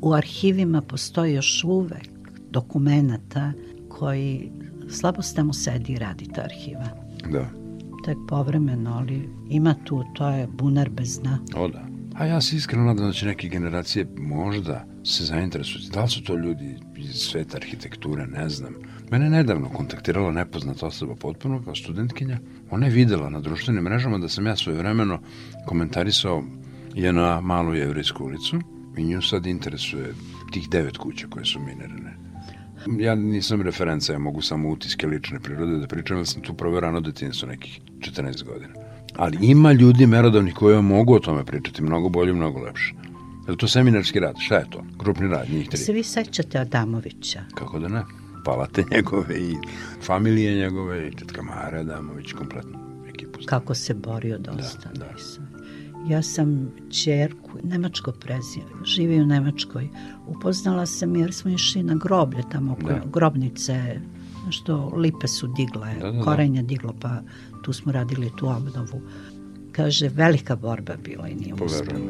[0.00, 2.08] U arhivima postoji još uvek
[2.50, 3.52] dokumenta
[3.88, 4.50] koji
[4.90, 6.88] slabo ste mu sedi i radi ta arhiva.
[7.32, 7.50] Da.
[8.04, 11.38] Tek povremeno, ali ima tu, to je bunar bez dna.
[11.56, 11.84] O da.
[12.14, 15.82] A ja se iskreno nadam da će neke generacije možda se zainteresuju.
[15.92, 18.74] Da li su to ljudi iz sveta arhitekture, ne znam.
[19.10, 22.38] Mene nedavno kontaktirala nepoznata osoba potpuno kao studentkinja.
[22.70, 25.20] Ona je videla na društvenim mrežama da sam ja svoje vremeno
[25.66, 26.44] komentarisao
[26.94, 28.60] je na malu jevrijsku ulicu
[28.96, 30.14] i nju sad interesuje
[30.52, 32.27] tih devet kuća koje su minirane
[32.98, 36.80] Ja nisam referenca, ja mogu samo utiske lične prirode da pričam, jer sam tu proveo
[36.80, 38.74] rano detinstvo nekih 14 godina.
[39.16, 42.94] Ali ima ljudi merodavnih koji mogu o tome pričati mnogo bolje, mnogo lepše.
[43.48, 44.34] Je to seminarski rad?
[44.38, 44.84] Šta je to?
[44.98, 45.78] Grupni rad, njih tri.
[45.78, 47.40] Se vi sećate Adamovića?
[47.54, 48.02] Kako da ne?
[48.44, 49.54] Palate njegove i
[50.02, 53.38] familije njegove i tetka Mara Adamović, kompletno ekipu.
[53.46, 54.88] Kako se borio dosta.
[54.94, 55.47] Da, da.
[56.06, 59.88] Ja sam čerku, nemačko prezime, živi u Nemačkoj.
[60.26, 63.02] Upoznala sam jer smo išli na groblje tamo oko da.
[63.12, 64.00] grobnice,
[64.50, 66.22] što lipe su digle, da, da, da.
[66.22, 67.20] korenje diglo, pa
[67.62, 69.02] tu smo radili tu obnovu.
[69.72, 72.00] kaže, velika borba bila i nije uspela.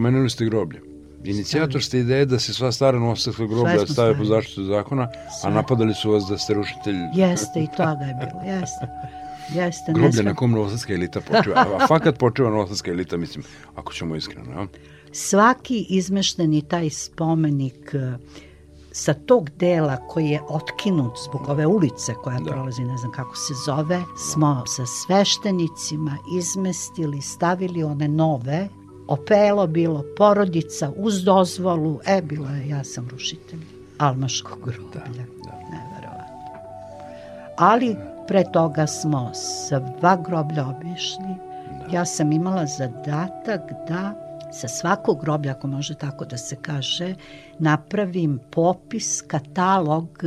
[0.00, 0.80] Pomenuli ste groblje.
[1.24, 5.08] Inicijator ste ideje da se sva stara novosadska groblja stave po zaštitu zakona,
[5.40, 5.50] Sve.
[5.50, 6.96] a napadali su vas da ste rušitelj...
[7.14, 8.88] Jeste, i toga je bilo, jeste.
[9.54, 11.66] Jeste, Groblje na kom novosadska elita počeva.
[11.80, 13.44] A fakat počeva novosadska elita, mislim,
[13.74, 14.50] ako ćemo iskreno.
[14.50, 14.66] Ja?
[15.12, 18.16] Svaki izmešteni taj spomenik eh,
[18.92, 22.50] sa tog dela koji je otkinut zbog ove ulice koja da.
[22.50, 28.68] prolazi, ne znam kako se zove, smo sa sveštenicima izmestili, stavili one nove
[29.10, 33.60] opelo bilo, porodica uz dozvolu, e, bilo je, ja sam rušitelj
[33.98, 35.04] Almaškog groblja.
[35.04, 35.52] Da, da.
[35.70, 36.58] Neverovatno.
[37.56, 37.96] Ali
[38.28, 41.34] pre toga smo sva groblja obišli.
[41.70, 41.96] Da.
[41.96, 44.14] Ja sam imala zadatak da
[44.52, 47.14] sa svakog groblja, ako može tako da se kaže,
[47.58, 50.18] napravim popis, katalog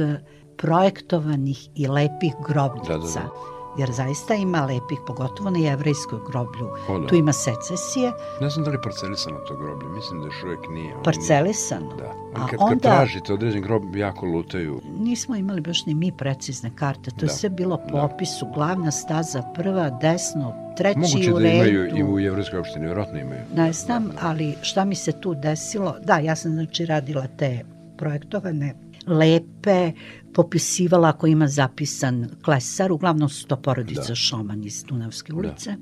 [0.57, 2.93] projektovanih i lepih grobnica.
[2.93, 6.69] Da, da, da jer zaista ima lepih, pogotovo na jevrejskoj groblju.
[6.87, 7.07] O, da.
[7.07, 8.11] Tu ima secesije.
[8.41, 10.95] Ne znam da li je parcelisano to groblje, mislim da još uvek nije.
[11.03, 11.95] Parcelisano?
[11.97, 12.13] Da.
[12.35, 14.81] A kad, onda, kad tražite određen grob, jako lutaju.
[14.99, 17.25] Nismo imali baš ni mi precizne karte, to da.
[17.25, 18.03] je sve bilo po da.
[18.03, 21.57] opisu, glavna staza, prva, desno, treći Moguće u redu.
[21.57, 23.41] Moguće da imaju i u jevrejskoj opštini, vjerojatno imaju.
[23.55, 25.95] Ne znam, ali šta mi se tu desilo?
[26.03, 27.59] Da, ja sam znači radila te
[27.97, 28.75] projektovane
[29.07, 29.91] lepe,
[30.33, 34.15] popisivala ako ima zapisan klesar, uglavnom su to porodica da.
[34.15, 35.37] Šoman iz Dunavske da.
[35.39, 35.77] ulice, da.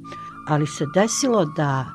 [0.47, 1.85] ali se desilo da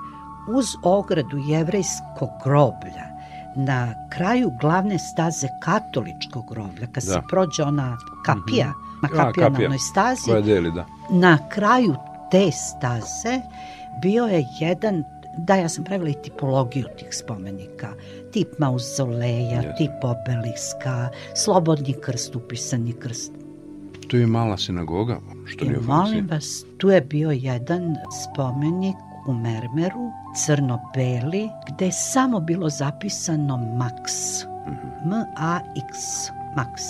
[0.48, 3.16] uz ogradu jevrejskog groblja
[3.56, 7.12] na kraju glavne staze katoličkog groblja, kad da.
[7.12, 9.02] se prođe ona kapija, mm -hmm.
[9.02, 10.86] na kapija, na onoj stazi, koja deli, da.
[11.10, 11.94] na kraju
[12.30, 13.40] te staze
[14.02, 15.04] bio je jedan
[15.38, 17.92] Da, ja sam pravila i tipologiju tih spomenika.
[18.36, 19.76] Tip mauzoleja, yes.
[19.78, 23.32] tip obeliska, slobodni krst, upisani krst.
[24.08, 28.96] Tu je mala sinagoga, što nije u Molim vas, tu je bio jedan spomenik
[29.28, 30.10] u Mermeru,
[30.44, 34.44] crno-beli, gde je samo bilo zapisano Max.
[34.44, 35.06] Mm -hmm.
[35.06, 35.96] M-A-X.
[36.56, 36.82] Max.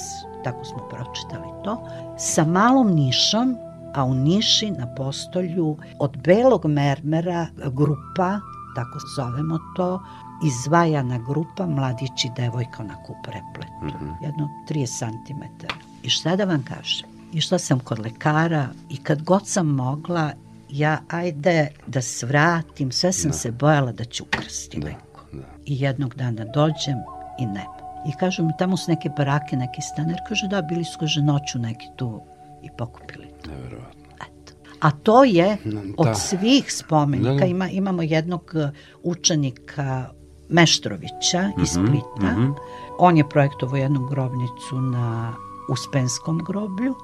[0.45, 1.89] Tako smo pročitali to.
[2.19, 3.57] Sa malom nišom
[3.95, 8.41] a u Niši na postolju od belog mermera grupa,
[8.75, 10.01] tako zovemo to,
[10.45, 13.73] izvajana grupa mladić i devojka onako u prepletu.
[13.83, 14.15] Mm -hmm.
[14.23, 15.67] Jedno 30 cm.
[16.03, 17.09] I šta da vam kažem?
[17.33, 20.33] Išla sam kod lekara i kad god sam mogla,
[20.71, 23.37] ja ajde da svratim, sve sam da.
[23.37, 24.89] se bojala da ću ukrsti da.
[24.89, 25.21] neko.
[25.33, 25.45] Da.
[25.67, 26.99] I jednog dana dođem
[27.39, 27.77] i nema.
[28.09, 30.17] I kažu mi, tamo su neke barake, neki staner.
[30.29, 32.21] Kaže, da, bili su, kaže, noću neki tu
[32.63, 33.51] i pokupili to.
[33.51, 34.03] Neverovatno.
[34.15, 34.53] Eto.
[34.81, 35.81] A to je da.
[35.97, 37.47] od svih spomenika, da, da.
[37.47, 38.71] Ima, imamo jednog uh,
[39.03, 40.11] učenika
[40.49, 42.33] Meštrovića mm -hmm, iz mhm, Splita.
[42.33, 42.55] Mm -hmm.
[42.99, 45.35] On je projektovao jednu grobnicu na
[45.69, 46.95] Uspenskom groblju.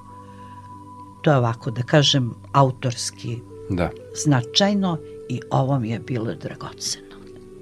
[1.21, 3.39] To je ovako, da kažem, autorski
[3.69, 3.89] da.
[4.15, 4.97] značajno
[5.29, 7.15] i ovo mi je bilo dragoceno.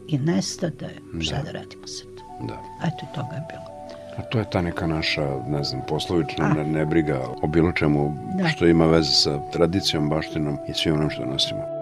[0.07, 1.84] I nestade, šta da, da radimo
[2.17, 2.47] to.
[2.47, 2.53] Da.
[2.84, 3.71] Eto, toga je bilo.
[4.17, 8.47] A to je ta neka naša, ne znam, poslovična ne, nebriga o bilo čemu da.
[8.47, 11.80] što ima veze sa tradicijom, baštinom i svim onom što nosimo.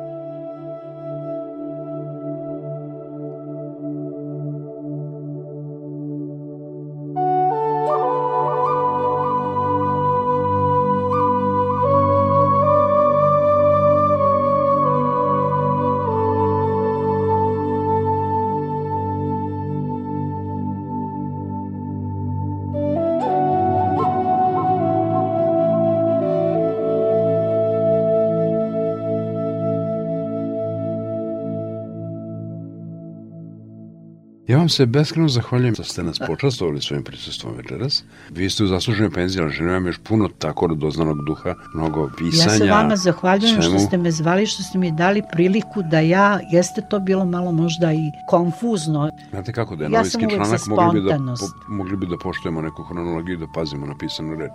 [34.70, 38.03] Vam se beskreno zahvaljujem da ste nas počastovali svojim prisustvom večeras.
[38.30, 42.53] Vi ste u zasluženoj penziji, ali želim vam još puno tako doznanog duha, mnogo pisanja.
[42.53, 43.80] Ja se vama zahvaljujem svemu.
[43.80, 47.51] što ste me zvali, što ste mi dali priliku da ja, jeste to bilo malo
[47.51, 49.11] možda i konfuzno.
[49.30, 52.61] Znate kako da je ja novinski članak, mogli bi, da, po, mogli bi da poštujemo
[52.61, 54.53] neku hronologiju i da pazimo na pisanu reč.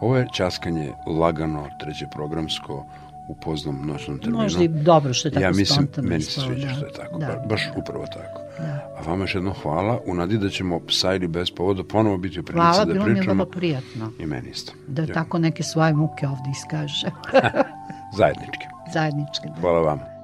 [0.00, 2.86] Ovo je časkanje lagano, treće programsko,
[3.28, 4.42] u poznom noćnom terminu.
[4.42, 6.08] Možda i dobro što je tako ja mislim, spontano.
[6.08, 6.74] Meni se sviđa da.
[6.74, 7.44] što je tako, da.
[7.48, 8.40] baš upravo tako.
[8.58, 8.94] Da.
[8.98, 12.40] A vama još jedno hvala, u nadi da ćemo sa ili bez povoda ponovo biti
[12.40, 13.04] u prilici hvala, da pričamo.
[13.04, 14.12] Hvala, bilo mi je vrlo prijatno.
[14.18, 14.72] I meni isto.
[14.88, 15.14] Da ja.
[15.14, 17.06] tako neke svoje muke ovde iskaže.
[18.18, 18.66] Zajedničke.
[18.92, 19.60] Zajedničke, da.
[19.60, 20.17] Hvala vama.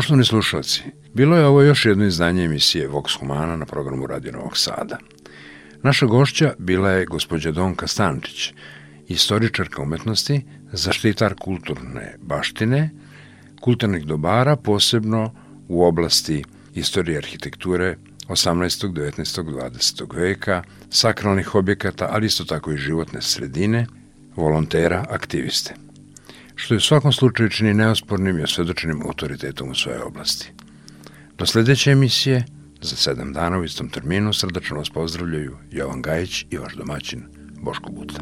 [0.00, 0.82] Poštovni slušalci,
[1.14, 4.98] bilo je ovo još jedno izdanje emisije Vox Humana na programu Radio Novog Sada.
[5.82, 8.52] Naša gošća bila je gospođa Donka Stančić,
[9.08, 12.90] istoričarka umetnosti, zaštitar kulturne baštine,
[13.60, 15.34] kulturnih dobara, posebno
[15.68, 16.44] u oblasti
[16.74, 17.96] istorije arhitekture
[18.28, 20.16] 18., 19., 20.
[20.16, 23.86] veka, sakralnih objekata, ali isto tako i životne sredine,
[24.36, 25.89] volontera, aktiviste
[26.60, 30.52] što je u svakom slučaju čini neospornim i osvedočenim autoritetom u svojoj oblasti.
[31.38, 32.44] Do sledeće emisije,
[32.80, 37.24] za sedam dana u istom terminu, srdačno vas pozdravljaju Jovan Gajić i vaš domaćin
[37.62, 38.20] Boško Buta.